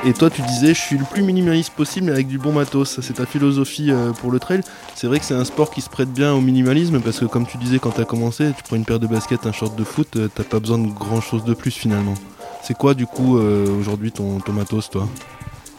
Et 0.05 0.13
toi, 0.15 0.31
tu 0.31 0.43
disais, 0.43 0.75
je 0.75 0.81
suis 0.81 0.99
le 0.99 1.05
plus 1.05 1.23
minimaliste 1.23 1.71
possible, 1.75 2.11
avec 2.11 2.27
du 2.27 2.37
bon 2.37 2.53
matos. 2.53 3.01
C'est 3.01 3.13
ta 3.15 3.27
philosophie 3.27 3.93
euh, 3.93 4.11
pour 4.11 4.33
le 4.33 4.41
trail. 4.41 4.61
C'est 4.97 5.07
vrai 5.07 5.21
que 5.21 5.25
c'est 5.25 5.35
un 5.35 5.45
sport 5.45 5.71
qui 5.71 5.81
se 5.81 5.89
prête 5.89 6.13
bien 6.13 6.33
au 6.33 6.41
minimalisme, 6.41 7.01
parce 7.01 7.21
que 7.21 7.25
comme 7.25 7.47
tu 7.47 7.57
disais 7.57 7.79
quand 7.79 7.91
t'as 7.91 8.05
commencé, 8.05 8.51
tu 8.57 8.65
prends 8.65 8.75
une 8.75 8.85
paire 8.85 8.99
de 8.99 9.07
baskets, 9.07 9.47
un 9.47 9.53
short 9.53 9.77
de 9.77 9.85
foot, 9.85 10.17
euh, 10.17 10.29
t'as 10.35 10.43
pas 10.43 10.59
besoin 10.59 10.79
de 10.79 10.89
grand 10.89 11.21
chose 11.21 11.45
de 11.45 11.55
plus 11.55 11.71
finalement. 11.71 12.15
C'est 12.65 12.77
quoi 12.77 12.95
du 12.95 13.07
coup 13.07 13.39
euh, 13.39 13.69
aujourd'hui 13.79 14.11
ton, 14.11 14.41
matos, 14.53 14.91
toi? 14.91 15.09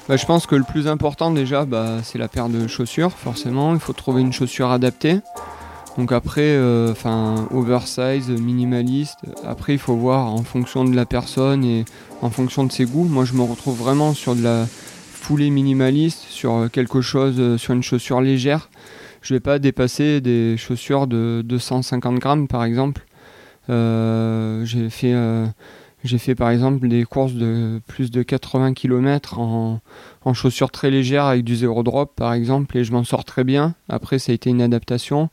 Bah, 0.07 0.15
je 0.15 0.25
pense 0.25 0.47
que 0.47 0.55
le 0.55 0.63
plus 0.63 0.87
important 0.87 1.29
déjà, 1.31 1.65
bah, 1.65 1.97
c'est 2.01 2.17
la 2.17 2.29
paire 2.29 2.47
de 2.47 2.65
chaussures, 2.67 3.11
forcément. 3.11 3.73
Il 3.73 3.81
faut 3.81 3.93
trouver 3.93 4.21
une 4.21 4.31
chaussure 4.31 4.71
adaptée. 4.71 5.19
Donc 5.97 6.11
après, 6.11 6.57
oversize, 7.51 8.29
minimaliste. 8.29 9.19
Après, 9.45 9.73
il 9.73 9.79
faut 9.79 9.95
voir 9.95 10.25
en 10.25 10.41
fonction 10.43 10.85
de 10.85 10.95
la 10.95 11.05
personne 11.05 11.63
et 11.63 11.85
en 12.23 12.29
fonction 12.29 12.63
de 12.63 12.71
ses 12.71 12.85
goûts. 12.85 13.03
Moi, 13.03 13.25
je 13.25 13.33
me 13.33 13.41
retrouve 13.41 13.77
vraiment 13.77 14.13
sur 14.13 14.35
de 14.35 14.41
la 14.41 14.65
foulée 14.65 15.49
minimaliste, 15.49 16.21
sur 16.29 16.69
quelque 16.71 17.01
chose, 17.01 17.35
euh, 17.37 17.57
sur 17.57 17.73
une 17.73 17.83
chaussure 17.83 18.21
légère. 18.21 18.69
Je 19.21 19.33
vais 19.33 19.39
pas 19.39 19.59
dépasser 19.59 20.21
des 20.21 20.55
chaussures 20.57 21.07
de 21.07 21.41
250 21.45 22.19
grammes, 22.19 22.47
par 22.47 22.63
exemple. 22.63 23.05
Euh, 23.69 24.65
j'ai 24.65 24.89
fait, 24.89 25.15
j'ai 26.03 26.17
fait 26.17 26.35
par 26.35 26.49
exemple 26.49 26.89
des 26.89 27.05
courses 27.05 27.33
de 27.33 27.79
plus 27.87 28.11
de 28.11 28.21
80 28.21 28.73
km 28.73 29.39
en, 29.39 29.79
en 30.25 30.33
chaussures 30.33 30.71
très 30.71 30.91
légères 30.91 31.23
avec 31.23 31.45
du 31.45 31.55
zéro 31.55 31.83
drop, 31.83 32.13
par 32.17 32.33
exemple, 32.33 32.77
et 32.77 32.83
je 32.83 32.91
m'en 32.91 33.05
sors 33.05 33.23
très 33.23 33.45
bien. 33.45 33.75
Après, 33.87 34.19
ça 34.19 34.33
a 34.33 34.35
été 34.35 34.49
une 34.49 34.61
adaptation. 34.61 35.29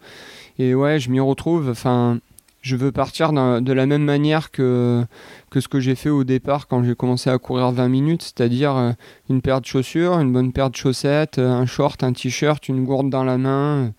Et 0.60 0.74
ouais, 0.74 1.00
je 1.00 1.10
m'y 1.10 1.20
retrouve. 1.20 1.68
Enfin, 1.70 2.18
je 2.62 2.76
veux 2.76 2.92
partir 2.92 3.32
de 3.32 3.72
la 3.72 3.86
même 3.86 4.04
manière 4.04 4.50
que, 4.50 5.04
que 5.50 5.60
ce 5.60 5.68
que 5.68 5.80
j'ai 5.80 5.94
fait 5.94 6.10
au 6.10 6.24
départ 6.24 6.68
quand 6.68 6.82
j'ai 6.84 6.94
commencé 6.94 7.30
à 7.30 7.38
courir 7.38 7.70
20 7.70 7.88
minutes, 7.88 8.22
c'est-à-dire 8.22 8.76
euh, 8.76 8.92
une 9.30 9.40
paire 9.40 9.60
de 9.60 9.66
chaussures, 9.66 10.18
une 10.18 10.32
bonne 10.32 10.52
paire 10.52 10.70
de 10.70 10.76
chaussettes, 10.76 11.38
euh, 11.38 11.50
un 11.50 11.64
short, 11.64 12.04
un 12.04 12.12
t-shirt, 12.12 12.68
une 12.68 12.84
gourde 12.84 13.08
dans 13.08 13.24
la 13.24 13.38
main. 13.38 13.92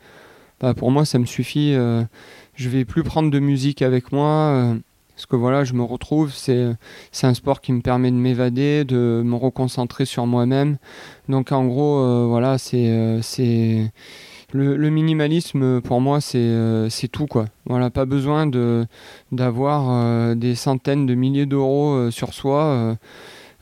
Bah, 0.60 0.76
pour 0.76 0.92
moi, 0.92 1.06
ça 1.06 1.18
me 1.18 1.26
suffit. 1.26 1.74
Euh, 1.74 2.04
je 2.56 2.70
vais 2.70 2.86
plus 2.86 3.04
prendre 3.04 3.32
de 3.32 3.40
musique 3.40 3.82
avec 3.82 4.12
moi. 4.12 4.76
Parce 5.16 5.26
que 5.26 5.36
voilà, 5.36 5.64
je 5.64 5.74
me 5.74 5.84
retrouve, 5.84 6.34
c'est, 6.34 6.72
c'est 7.12 7.28
un 7.28 7.34
sport 7.34 7.62
qui 7.62 7.74
me 7.74 7.82
permet 7.82 8.10
de 8.10 8.16
m'évader, 8.16 8.86
de 8.86 9.22
me 9.24 9.36
reconcentrer 9.36 10.06
sur 10.06 10.26
moi-même. 10.26 10.78
Donc 11.30 11.52
en 11.52 11.66
gros, 11.66 12.28
voilà, 12.28 12.58
c'est, 12.58 13.20
c'est, 13.22 13.92
le, 14.54 14.90
minimalisme, 14.90 15.82
pour 15.82 16.02
moi, 16.02 16.20
euh, 16.36 16.90
c'est 16.90 17.08
tout. 17.08 17.28
quoi. 17.28 17.46
Voilà, 17.66 17.90
pas 17.90 18.06
besoin 18.06 18.48
de 18.48 18.86
d'avoir 19.32 19.90
euh, 19.90 20.36
des 20.36 20.56
centaines 20.56 21.06
de 21.06 21.16
milliers 21.16 21.46
d'euros 21.46 21.94
euh, 21.94 22.12
sur 22.12 22.34
soi. 22.34 22.98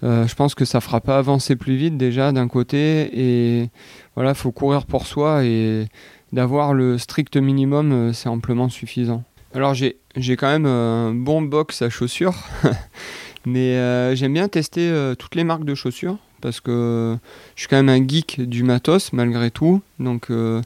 je 0.01 0.35
pense 0.35 0.55
que 0.55 0.65
ça 0.65 0.81
fera 0.81 1.01
pas 1.01 1.17
avancer 1.17 1.55
plus 1.55 1.75
vite 1.75 1.97
déjà 1.97 2.31
d'un 2.31 2.47
côté. 2.47 3.09
Et 3.13 3.69
voilà, 4.15 4.33
faut 4.33 4.51
courir 4.51 4.85
pour 4.85 5.05
soi 5.07 5.45
et 5.45 5.87
d'avoir 6.31 6.73
le 6.73 6.97
strict 6.97 7.37
minimum, 7.37 8.13
c'est 8.13 8.29
amplement 8.29 8.69
suffisant. 8.69 9.23
Alors 9.53 9.73
j'ai 9.73 9.95
quand 10.37 10.47
même 10.47 10.67
un 10.67 11.13
bon 11.13 11.41
box 11.41 11.81
à 11.81 11.89
chaussures, 11.89 12.35
mais 13.45 14.15
j'aime 14.15 14.33
bien 14.33 14.47
tester 14.47 15.13
toutes 15.17 15.35
les 15.35 15.43
marques 15.43 15.65
de 15.65 15.75
chaussures 15.75 16.17
parce 16.41 16.59
que 16.59 17.17
je 17.55 17.61
suis 17.61 17.67
quand 17.67 17.81
même 17.81 17.89
un 17.89 18.05
geek 18.05 18.41
du 18.41 18.63
matos 18.63 19.13
malgré 19.13 19.51
tout. 19.51 19.81
Donc 19.99 20.29
euh, 20.29 20.61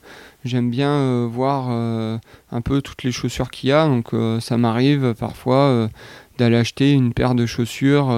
j'aime 0.46 0.70
bien 0.70 0.92
euh, 0.92 1.28
voir 1.30 1.68
euh, 1.70 2.18
un 2.52 2.62
peu 2.62 2.82
toutes 2.82 3.04
les 3.04 3.12
chaussures 3.12 3.52
qu'il 3.52 3.70
y 3.70 3.72
a. 3.72 3.88
Donc 3.88 4.12
ça 4.42 4.58
m'arrive 4.58 5.14
parfois 5.18 5.90
d'aller 6.38 6.58
acheter 6.58 6.92
une 6.92 7.14
paire 7.14 7.36
de 7.36 7.46
chaussures 7.46 8.10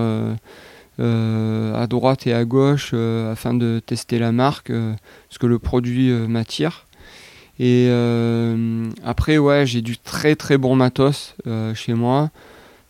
à 1.00 1.88
droite 1.88 2.28
et 2.28 2.34
à 2.34 2.46
gauche 2.46 2.94
afin 2.94 3.54
de 3.54 3.82
tester 3.86 4.20
la 4.20 4.32
marque, 4.32 4.72
parce 4.72 5.38
que 5.40 5.48
le 5.48 5.60
produit 5.60 6.12
m'attire. 6.12 6.88
Et 7.60 7.90
après, 9.04 9.38
ouais, 9.38 9.66
j'ai 9.66 9.82
du 9.82 9.98
très 9.98 10.36
très 10.36 10.58
bon 10.58 10.76
matos 10.76 11.36
chez 11.74 11.94
moi. 11.94 12.30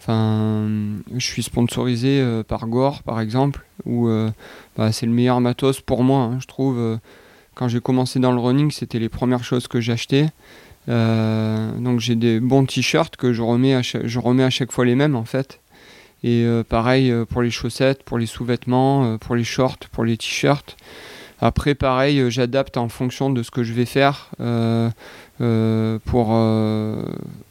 Je 0.08 1.20
suis 1.20 1.44
sponsorisé 1.44 2.20
euh, 2.22 2.44
par 2.44 2.68
Gore, 2.68 3.04
par 3.04 3.20
exemple, 3.20 3.66
où 3.86 4.08
euh, 4.08 4.30
bah, 4.78 4.92
c'est 4.92 5.06
le 5.06 5.12
meilleur 5.12 5.42
matos 5.42 5.82
pour 5.82 6.04
moi, 6.04 6.22
hein, 6.22 6.38
je 6.42 6.48
trouve. 6.48 6.78
Euh, 6.78 6.98
quand 7.56 7.68
j'ai 7.68 7.80
commencé 7.80 8.20
dans 8.20 8.34
le 8.34 8.40
running, 8.40 8.70
c'était 8.70 9.00
les 9.00 9.10
premières 9.10 9.44
choses 9.44 9.68
que 9.68 9.80
j'achetais. 9.80 10.28
donc 10.88 12.00
j'ai 12.02 12.16
des 12.16 12.42
bons 12.42 12.66
t-shirts 12.66 13.16
que 13.16 13.32
je 13.32 13.42
remets, 13.42 13.74
à 13.74 13.82
chaque, 14.50 14.72
fois 14.74 14.84
les 14.84 14.96
mêmes 14.96 15.16
en 15.16 15.24
fait. 15.24 15.62
Et 16.26 16.46
pareil 16.68 17.14
pour 17.30 17.42
les 17.42 17.52
chaussettes, 17.52 18.04
pour 18.04 18.18
les 18.18 18.26
sous-vêtements, 18.26 19.18
pour 19.20 19.36
les 19.36 19.46
shorts, 19.46 19.78
pour 19.94 20.04
les 20.04 20.18
t-shirts. 20.18 20.76
Après, 21.40 21.76
pareil, 21.76 22.30
j'adapte 22.30 22.76
en 22.76 22.90
fonction 22.90 23.30
de 23.30 23.42
ce 23.42 23.52
que 23.52 23.64
je 23.64 23.72
vais 23.72 23.86
faire. 23.86 24.32
Pour, 25.38 26.28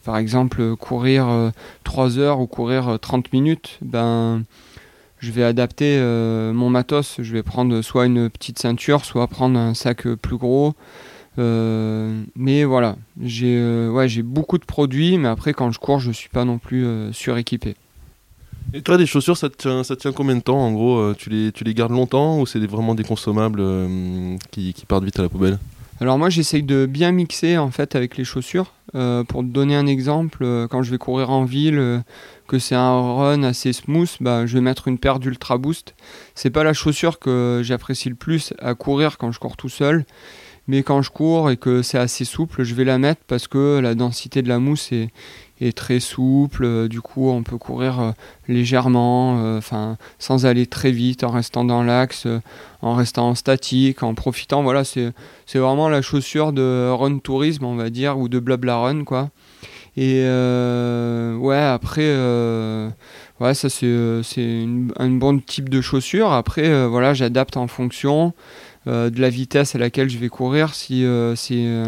par 0.05 0.17
exemple, 0.17 0.77
courir 0.77 1.53
3 1.85 2.19
heures 2.19 2.41
ou 2.41 2.47
courir 2.47 2.99
30 3.01 3.33
minutes, 3.33 3.79
ben, 3.83 4.45
je 5.19 5.31
vais 5.31 5.45
adapter 5.45 5.99
mon 6.53 6.71
matos. 6.71 7.17
Je 7.21 7.33
vais 7.33 7.43
prendre 7.43 7.83
soit 7.83 8.07
une 8.07 8.31
petite 8.31 8.59
ceinture, 8.59 9.05
soit 9.05 9.27
prendre 9.27 9.59
un 9.59 9.75
sac 9.75 10.09
plus 10.15 10.37
gros. 10.37 10.75
mais 11.37 12.65
voilà, 12.65 12.97
j'ai 13.23 13.89
ouais, 13.89 14.09
beaucoup 14.23 14.59
de 14.59 14.65
produits, 14.65 15.19
mais 15.19 15.29
après, 15.29 15.53
quand 15.53 15.71
je 15.71 15.79
cours, 15.79 16.01
je 16.01 16.09
ne 16.09 16.15
suis 16.15 16.31
pas 16.31 16.45
non 16.45 16.59
plus 16.59 16.87
suréquipé. 17.13 17.77
Et 18.73 18.83
toi, 18.83 18.97
des 18.97 19.07
chaussures, 19.07 19.37
ça 19.37 19.49
tient, 19.51 19.85
ça 19.85 19.95
tient 19.95 20.13
combien 20.13 20.35
de 20.35 20.41
temps 20.41 20.59
En 20.59 20.73
gros, 20.73 20.99
euh, 20.99 21.15
tu 21.17 21.31
les, 21.31 21.53
tu 21.53 21.63
les 21.63 21.75
gardes 21.75 21.93
longtemps 21.93 22.41
ou 22.41 22.47
c'est 22.47 22.59
vraiment 22.67 22.97
des 22.97 23.05
consommables 23.05 23.61
euh, 23.61 24.37
qui, 24.51 24.73
qui, 24.75 24.85
partent 24.85 25.05
vite 25.05 25.19
à 25.19 25.23
la 25.23 25.29
poubelle? 25.29 25.59
Alors 26.01 26.19
moi, 26.19 26.29
j'essaye 26.29 26.63
de 26.63 26.87
bien 26.87 27.13
mixer 27.13 27.57
en 27.57 27.71
fait 27.71 27.95
avec 27.95 28.17
les 28.17 28.25
chaussures. 28.25 28.73
Euh, 28.95 29.25
pour 29.25 29.43
donner 29.43 29.75
un 29.75 29.87
exemple, 29.87 30.45
quand 30.71 30.83
je 30.83 30.91
vais 30.91 30.99
courir 30.99 31.31
en 31.31 31.45
ville, 31.45 32.03
que 32.47 32.59
c'est 32.59 32.75
un 32.75 33.15
run 33.15 33.43
assez 33.43 33.73
smooth, 33.73 34.11
bah, 34.21 34.47
je 34.47 34.55
vais 34.55 34.61
mettre 34.61 34.89
une 34.89 34.99
paire 34.99 35.19
d'Ultra 35.19 35.59
Boost. 35.59 35.95
C'est 36.35 36.51
pas 36.51 36.65
la 36.65 36.73
chaussure 36.73 37.19
que 37.19 37.61
j'apprécie 37.65 38.09
le 38.09 38.15
plus 38.15 38.53
à 38.61 38.75
courir 38.75 39.19
quand 39.19 39.33
je 39.33 39.39
cours 39.39 39.57
tout 39.57 39.69
seul. 39.69 40.05
Mais 40.67 40.83
quand 40.83 41.03
je 41.03 41.11
cours 41.11 41.51
et 41.51 41.57
que 41.57 41.83
c'est 41.83 41.99
assez 41.99 42.25
souple, 42.25 42.63
je 42.63 42.75
vais 42.75 42.85
la 42.85 42.99
mettre 42.99 43.21
parce 43.27 43.49
que 43.49 43.79
la 43.81 43.95
densité 43.95 44.41
de 44.41 44.49
la 44.49 44.59
mousse 44.59 44.93
est, 44.93 45.11
très 45.73 46.01
souple. 46.01 46.65
Euh, 46.65 46.89
du 46.89 47.01
coup, 47.01 47.31
on 47.31 47.43
peut 47.43 47.59
courir 47.59 48.01
euh, 48.01 48.11
légèrement, 48.49 49.39
euh, 49.39 49.59
enfin, 49.59 49.97
sans 50.19 50.47
aller 50.47 50.67
très 50.67 50.91
vite, 50.91 51.25
en 51.25 51.31
restant 51.31 51.65
dans 51.65 51.83
l'axe, 51.83 52.27
en 52.83 52.95
restant 52.95 53.35
statique, 53.35 54.03
en 54.03 54.15
profitant. 54.15 54.63
Voilà, 54.63 54.85
c'est 54.85 55.13
vraiment 55.55 55.89
la 55.89 56.03
chaussure 56.03 56.53
de 56.53 56.91
run 56.91 57.19
tourisme, 57.19 57.65
on 57.65 57.77
va 57.77 57.91
dire, 57.91 58.19
ou 58.19 58.29
de 58.29 58.39
blabla 58.39 58.79
run, 58.79 59.05
quoi. 59.05 59.31
Et 59.97 60.25
ouais, 60.25 61.57
après, 61.57 62.17
ouais, 63.41 63.55
ça 63.55 63.69
c'est 63.69 64.67
un 64.97 65.11
bon 65.11 65.39
type 65.39 65.69
de 65.69 65.81
chaussure. 65.81 66.33
Après, 66.33 66.87
voilà, 66.89 67.15
j'adapte 67.15 67.57
en 67.57 67.69
fonction 67.69 68.33
de 68.87 69.21
la 69.21 69.29
vitesse 69.31 69.77
à 69.77 69.79
laquelle 69.79 70.11
je 70.11 70.19
vais 70.19 70.29
courir. 70.29 70.75
Si 70.75 71.07
c'est 71.37 71.85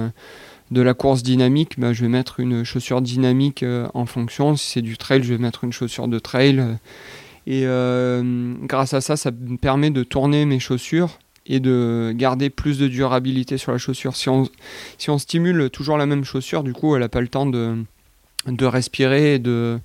de 0.70 0.82
la 0.82 0.94
course 0.94 1.22
dynamique, 1.22 1.78
bah, 1.78 1.92
je 1.92 2.02
vais 2.02 2.08
mettre 2.08 2.40
une 2.40 2.64
chaussure 2.64 3.00
dynamique 3.00 3.62
euh, 3.62 3.86
en 3.94 4.06
fonction. 4.06 4.56
Si 4.56 4.72
c'est 4.72 4.82
du 4.82 4.96
trail, 4.96 5.22
je 5.22 5.34
vais 5.34 5.38
mettre 5.38 5.64
une 5.64 5.72
chaussure 5.72 6.08
de 6.08 6.18
trail. 6.18 6.62
Et 7.46 7.62
euh, 7.64 8.54
grâce 8.62 8.92
à 8.92 9.00
ça, 9.00 9.16
ça 9.16 9.30
me 9.30 9.56
permet 9.56 9.90
de 9.90 10.02
tourner 10.02 10.44
mes 10.44 10.58
chaussures 10.58 11.18
et 11.46 11.60
de 11.60 12.12
garder 12.16 12.50
plus 12.50 12.78
de 12.78 12.88
durabilité 12.88 13.56
sur 13.56 13.70
la 13.70 13.78
chaussure. 13.78 14.16
Si 14.16 14.28
on, 14.28 15.18
stimule 15.18 15.70
toujours 15.70 15.96
la 15.96 16.06
même 16.06 16.24
chaussure, 16.24 16.64
du 16.64 16.72
coup, 16.72 16.96
elle 16.96 17.02
n'a 17.02 17.08
pas 17.08 17.20
le 17.20 17.28
temps 17.28 17.46
de, 17.46 17.84
respirer 18.62 19.34
et 19.34 19.38
de, 19.38 19.78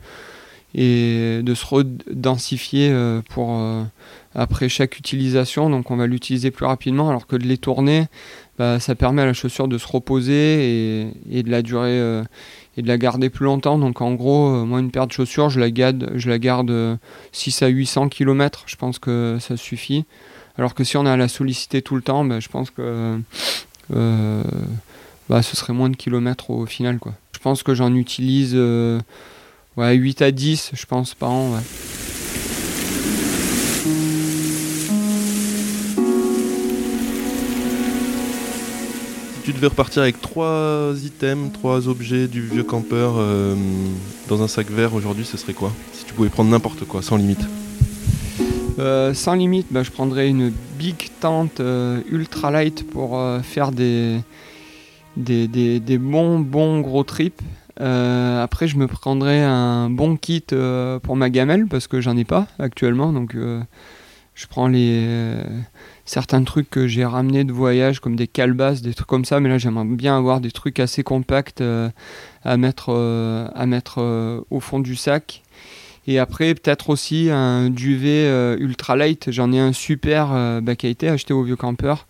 et 0.74 1.42
de 1.44 1.54
se 1.54 1.66
redensifier 1.68 2.90
euh, 2.90 3.22
pour 3.30 3.62
après 4.34 4.70
chaque 4.70 4.98
utilisation. 4.98 5.70
Donc 5.70 5.92
on 5.92 5.98
va 5.98 6.08
l'utiliser 6.08 6.50
plus 6.50 6.66
rapidement, 6.66 7.10
alors 7.10 7.28
que 7.28 7.36
de 7.36 7.46
les 7.46 7.58
tourner, 7.58 8.08
bah, 8.58 8.80
ça 8.80 8.96
permet 8.96 9.22
à 9.22 9.26
la 9.26 9.34
chaussure 9.34 9.68
de 9.68 9.78
se 9.78 9.88
reposer 9.88 11.10
et, 11.30 11.44
de 11.44 11.50
la 11.50 11.62
durer 11.62 12.00
euh, 12.00 12.24
et 12.78 12.82
de 12.82 12.88
la 12.88 12.98
garder 12.98 13.30
plus 13.30 13.46
longtemps. 13.46 13.78
Donc 13.78 14.02
en 14.02 14.14
gros, 14.14 14.50
euh, 14.50 14.66
moi 14.66 14.80
une 14.80 14.92
paire 14.92 15.08
de 15.08 15.12
chaussures, 15.12 15.50
je 15.50 15.60
la 15.60 15.72
garde, 15.72 16.12
je 16.16 16.30
la 16.30 16.38
garde 16.38 17.00
6 17.32 17.62
euh, 17.62 17.66
à 17.66 17.70
800 17.70 18.10
km, 18.10 18.64
je 18.68 18.76
pense 18.76 19.00
que 19.00 19.38
ça 19.40 19.58
suffit. 19.58 20.06
Alors 20.58 20.76
que 20.76 20.84
si 20.84 20.98
on 20.98 21.06
a 21.06 21.14
à 21.14 21.18
la 21.18 21.28
solliciter 21.28 21.82
tout 21.82 21.96
le 21.96 22.02
temps, 22.02 22.26
bah, 22.26 22.40
je 22.40 22.50
pense 22.50 22.70
que 22.70 23.20
bah, 23.90 25.42
ce 25.42 25.56
serait 25.56 25.74
moins 25.74 25.90
de 25.90 25.96
kilomètres 25.96 26.50
au 26.50 26.66
final. 26.66 27.00
Quoi. 27.00 27.14
Je 27.34 27.40
pense 27.40 27.64
que 27.64 27.74
j'en 27.74 27.96
utilise 27.96 28.54
ouais, 29.78 29.96
8 29.96 30.22
à 30.22 30.32
10, 30.32 30.72
je 30.74 30.86
pense, 30.86 31.16
par 31.16 31.32
an. 31.32 31.56
Tu 39.52 39.58
devais 39.58 39.68
repartir 39.68 40.02
avec 40.02 40.22
trois 40.22 40.94
items, 41.04 41.52
trois 41.52 41.88
objets 41.88 42.28
du 42.28 42.42
vieux 42.42 42.64
campeur 42.64 43.16
euh, 43.18 43.56
dans 44.30 44.42
un 44.42 44.48
sac 44.48 44.70
vert 44.70 44.94
aujourd'hui, 44.94 45.26
ce 45.26 45.38
serait 45.38 45.54
quoi 45.54 45.72
Si 45.94 46.06
tu 46.06 46.14
pouvais 46.14 46.30
prendre 46.30 46.50
n'importe 46.50 46.86
quoi, 46.86 47.02
sans 47.02 47.18
limite. 47.18 47.42
Euh, 48.80 49.14
sans 49.14 49.34
limite, 49.34 49.68
bah, 49.70 49.84
je 49.84 49.92
prendrais 49.92 50.30
une 50.30 50.52
big 50.80 51.10
tente 51.20 51.60
euh, 51.60 52.00
ultra 52.10 52.50
light 52.52 52.90
pour 52.90 53.20
faire 53.44 53.72
des, 53.72 54.20
des, 55.18 55.48
des- 55.48 55.80
des 55.80 55.98
bons, 55.98 56.40
bons 56.40 56.80
gros 56.82 57.04
trips. 57.04 57.42
Après, 57.78 58.68
je 58.68 58.78
me 58.78 58.86
prendrais 58.88 59.42
un 59.42 59.90
bon 59.90 60.16
kit 60.16 60.44
pour 61.04 61.16
ma 61.16 61.30
gamelle 61.30 61.66
parce 61.68 61.88
que 61.88 62.00
j'en 62.00 62.16
ai 62.16 62.26
pas 62.26 62.48
actuellement. 62.60 63.12
Donc, 63.12 63.36
je 64.42 64.48
prends 64.48 64.68
les 64.68 65.06
euh, 65.08 65.44
certains 66.06 66.44
trucs 66.44 66.70
que 66.70 66.88
j'ai 66.88 67.06
ramenés 67.06 67.44
de 67.44 67.52
voyage, 67.52 68.00
comme 68.00 68.16
des 68.16 68.28
calebasses, 68.28 68.82
des 68.82 68.96
trucs 68.96 69.08
comme 69.08 69.24
ça. 69.24 69.40
Mais 69.40 69.50
là, 69.50 69.60
j'aimerais 69.60 69.86
bien 69.86 70.18
avoir 70.18 70.42
des 70.42 70.50
trucs 70.50 70.80
assez 70.80 71.04
compacts 71.04 71.62
euh, 71.62 71.90
à 72.44 72.58
mettre, 72.58 72.88
euh, 72.90 73.48
à 73.54 73.68
mettre 73.68 74.44
au 74.50 74.60
fond 74.60 74.80
du 74.80 74.96
sac. 74.96 75.44
Et 76.08 76.18
après, 76.18 76.56
peut-être 76.56 76.90
aussi 76.90 77.30
un 77.32 77.70
duvet 77.70 78.28
ultra 78.60 78.96
light. 78.96 79.30
J'en 79.30 79.52
ai 79.52 79.60
un 79.60 79.74
super 79.74 80.62
bah, 80.64 80.76
qui 80.76 80.88
a 80.88 80.90
été 80.90 81.08
acheté 81.08 81.32
au 81.32 81.44
vieux 81.44 81.56
campeur 81.56 82.08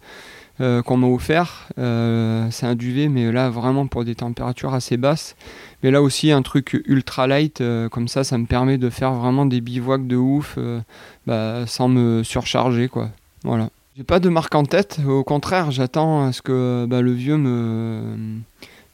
qu'on 0.58 0.98
m'a 0.98 1.08
offert. 1.08 1.68
C'est 1.76 2.66
un 2.66 2.76
duvet, 2.76 3.10
mais 3.10 3.30
là 3.34 3.50
vraiment 3.50 3.88
pour 3.88 4.06
des 4.06 4.16
températures 4.16 4.74
assez 4.74 4.96
basses. 4.96 5.36
Mais 5.84 5.92
là 5.92 6.02
aussi 6.02 6.32
un 6.32 6.42
truc 6.42 6.80
ultra 6.86 7.28
light, 7.28 7.62
euh, 7.62 7.90
comme 7.90 8.08
ça, 8.08 8.24
ça 8.24 8.38
me 8.38 8.46
permet 8.46 8.78
de 8.78 8.90
faire 8.90 9.14
vraiment 9.14 9.46
des 9.46 9.62
bivouacs 9.62 10.08
de 10.08 10.16
ouf 10.16 10.56
euh, 10.58 10.80
bah, 11.26 11.66
sans 11.66 11.88
me 11.88 12.24
surcharger, 12.24 12.88
quoi. 12.88 13.10
Voilà. 13.44 13.70
J'ai 13.98 14.04
pas 14.04 14.20
de 14.20 14.30
marque 14.30 14.54
en 14.56 14.64
tête. 14.64 15.00
Au 15.08 15.24
contraire, 15.24 15.72
j'attends 15.72 16.26
à 16.26 16.32
ce 16.32 16.42
que 16.42 16.86
bah, 16.88 17.02
le 17.02 17.12
vieux 17.12 17.38
me 17.38 18.02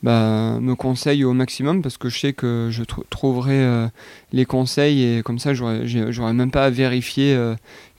bah, 0.04 0.60
me 0.62 0.76
conseille 0.76 1.24
au 1.24 1.34
maximum 1.34 1.82
parce 1.82 1.98
que 1.98 2.08
je 2.08 2.20
sais 2.20 2.34
que 2.34 2.70
je 2.72 2.84
tr- 2.84 3.04
trouverai 3.10 3.60
euh, 3.60 3.88
les 4.32 4.46
conseils 4.46 5.04
et 5.04 5.24
comme 5.24 5.40
ça 5.40 5.54
j'aurais 5.56 6.34
même 6.34 6.52
pas 6.52 6.66
à 6.66 6.70
vérifier 6.70 7.36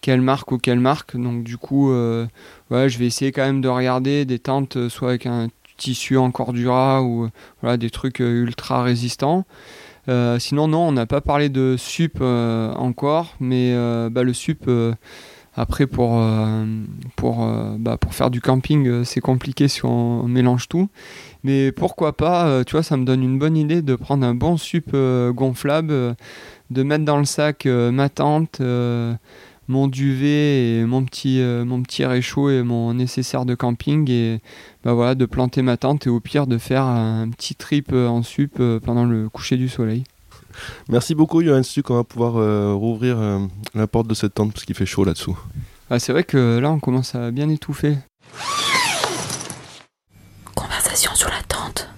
quelle 0.01 0.21
marque 0.21 0.53
ou 0.53 0.59
quelle 0.59 0.79
marque 0.79 1.17
donc 1.17 1.43
du 1.43 1.57
coup 1.57 1.91
ouais, 1.91 2.89
je 2.89 2.99
vais 2.99 3.07
essayer 3.07 3.33
quand 3.33 3.45
même 3.45 3.61
de 3.61 3.69
regarder 3.69 4.25
des 4.25 4.39
tentes 4.39 4.89
soit 4.89 5.09
avec 5.09 5.27
un 5.27 5.49
tissu 5.79 6.19
en 6.19 6.31
cordura 6.31 7.03
ou 7.03 7.31
voilà 7.63 7.79
des 7.79 7.89
trucs 7.89 8.21
euh, 8.21 8.43
ultra 8.43 8.83
résistants. 8.83 9.47
Euh, 10.09 10.39
sinon 10.39 10.69
non 10.69 10.89
on 10.89 10.93
n'a 10.93 11.07
pas 11.07 11.21
parlé 11.21 11.49
de 11.49 11.77
sup 11.79 12.19
euh, 12.21 12.73
encore 12.75 13.35
mais 13.41 13.75
bah, 14.11 14.23
le 14.23 14.33
sup 14.33 14.71
après 15.55 15.87
pour 15.87 16.23
pour 17.17 17.47
bah, 17.79 17.97
pour 17.97 18.15
faire 18.15 18.31
du 18.31 18.41
camping 18.41 19.05
c'est 19.05 19.21
compliqué 19.21 19.69
si 19.69 19.85
on 19.85 20.25
mélange 20.25 20.69
tout. 20.69 20.89
Mais 21.45 21.73
pourquoi 21.73 22.17
pas, 22.17 22.65
tu 22.65 22.73
vois, 22.73 22.83
ça 22.83 22.97
me 22.97 23.05
donne 23.05 23.23
une 23.23 23.39
bonne 23.39 23.57
idée 23.57 23.81
de 23.81 23.95
prendre 23.95 24.27
un 24.27 24.35
bon 24.35 24.57
sup 24.57 24.95
gonflable, 25.35 26.17
de 26.71 26.83
mettre 26.83 27.05
dans 27.05 27.19
le 27.19 27.25
sac 27.25 27.67
ma 27.67 28.09
tente, 28.09 28.61
mon 29.69 29.87
duvet 29.87 30.79
et 30.79 30.85
mon 30.85 31.05
petit, 31.05 31.41
euh, 31.41 31.65
mon 31.65 31.83
petit 31.83 32.05
réchaud 32.05 32.51
et 32.51 32.63
mon 32.63 32.95
nécessaire 32.95 33.45
de 33.45 33.55
camping 33.55 34.11
et 34.11 34.41
bah 34.83 34.95
voilà, 34.95 35.15
de 35.15 35.27
planter 35.27 35.63
ma 35.63 35.77
tente 35.77 36.07
et 36.07 36.11
au 36.11 36.21
pire 36.21 36.47
de 36.47 36.59
faire 36.59 36.83
un 36.83 37.29
petit 37.31 37.55
trip 37.55 37.91
euh, 37.93 38.09
en 38.09 38.23
sup 38.23 38.57
euh, 38.61 38.81
pendant 38.81 39.05
le 39.05 39.29
coucher 39.29 39.57
du 39.57 39.69
soleil. 39.69 40.05
Merci 40.89 41.15
beaucoup, 41.15 41.43
Johan 41.43 41.63
Stuck. 41.63 41.91
On 41.91 41.97
va 41.97 42.05
pouvoir 42.05 42.37
euh, 42.37 42.75
rouvrir 42.75 43.19
euh, 43.19 43.39
la 43.75 43.87
porte 43.87 44.09
de 44.09 44.15
cette 44.15 44.35
tente 44.35 44.53
parce 44.53 44.65
qu'il 44.65 44.75
fait 44.75 44.87
chaud 44.87 45.05
là-dessous. 45.05 45.39
Ah, 45.91 45.99
c'est 45.99 46.13
vrai 46.13 46.25
que 46.25 46.59
là 46.59 46.71
on 46.71 46.81
commence 46.81 47.15
à 47.15 47.31
bien 47.31 47.49
étouffer. 47.49 47.97
Conversation 50.55 51.15
sur 51.15 51.29
la 51.29 51.43
tente. 51.47 51.89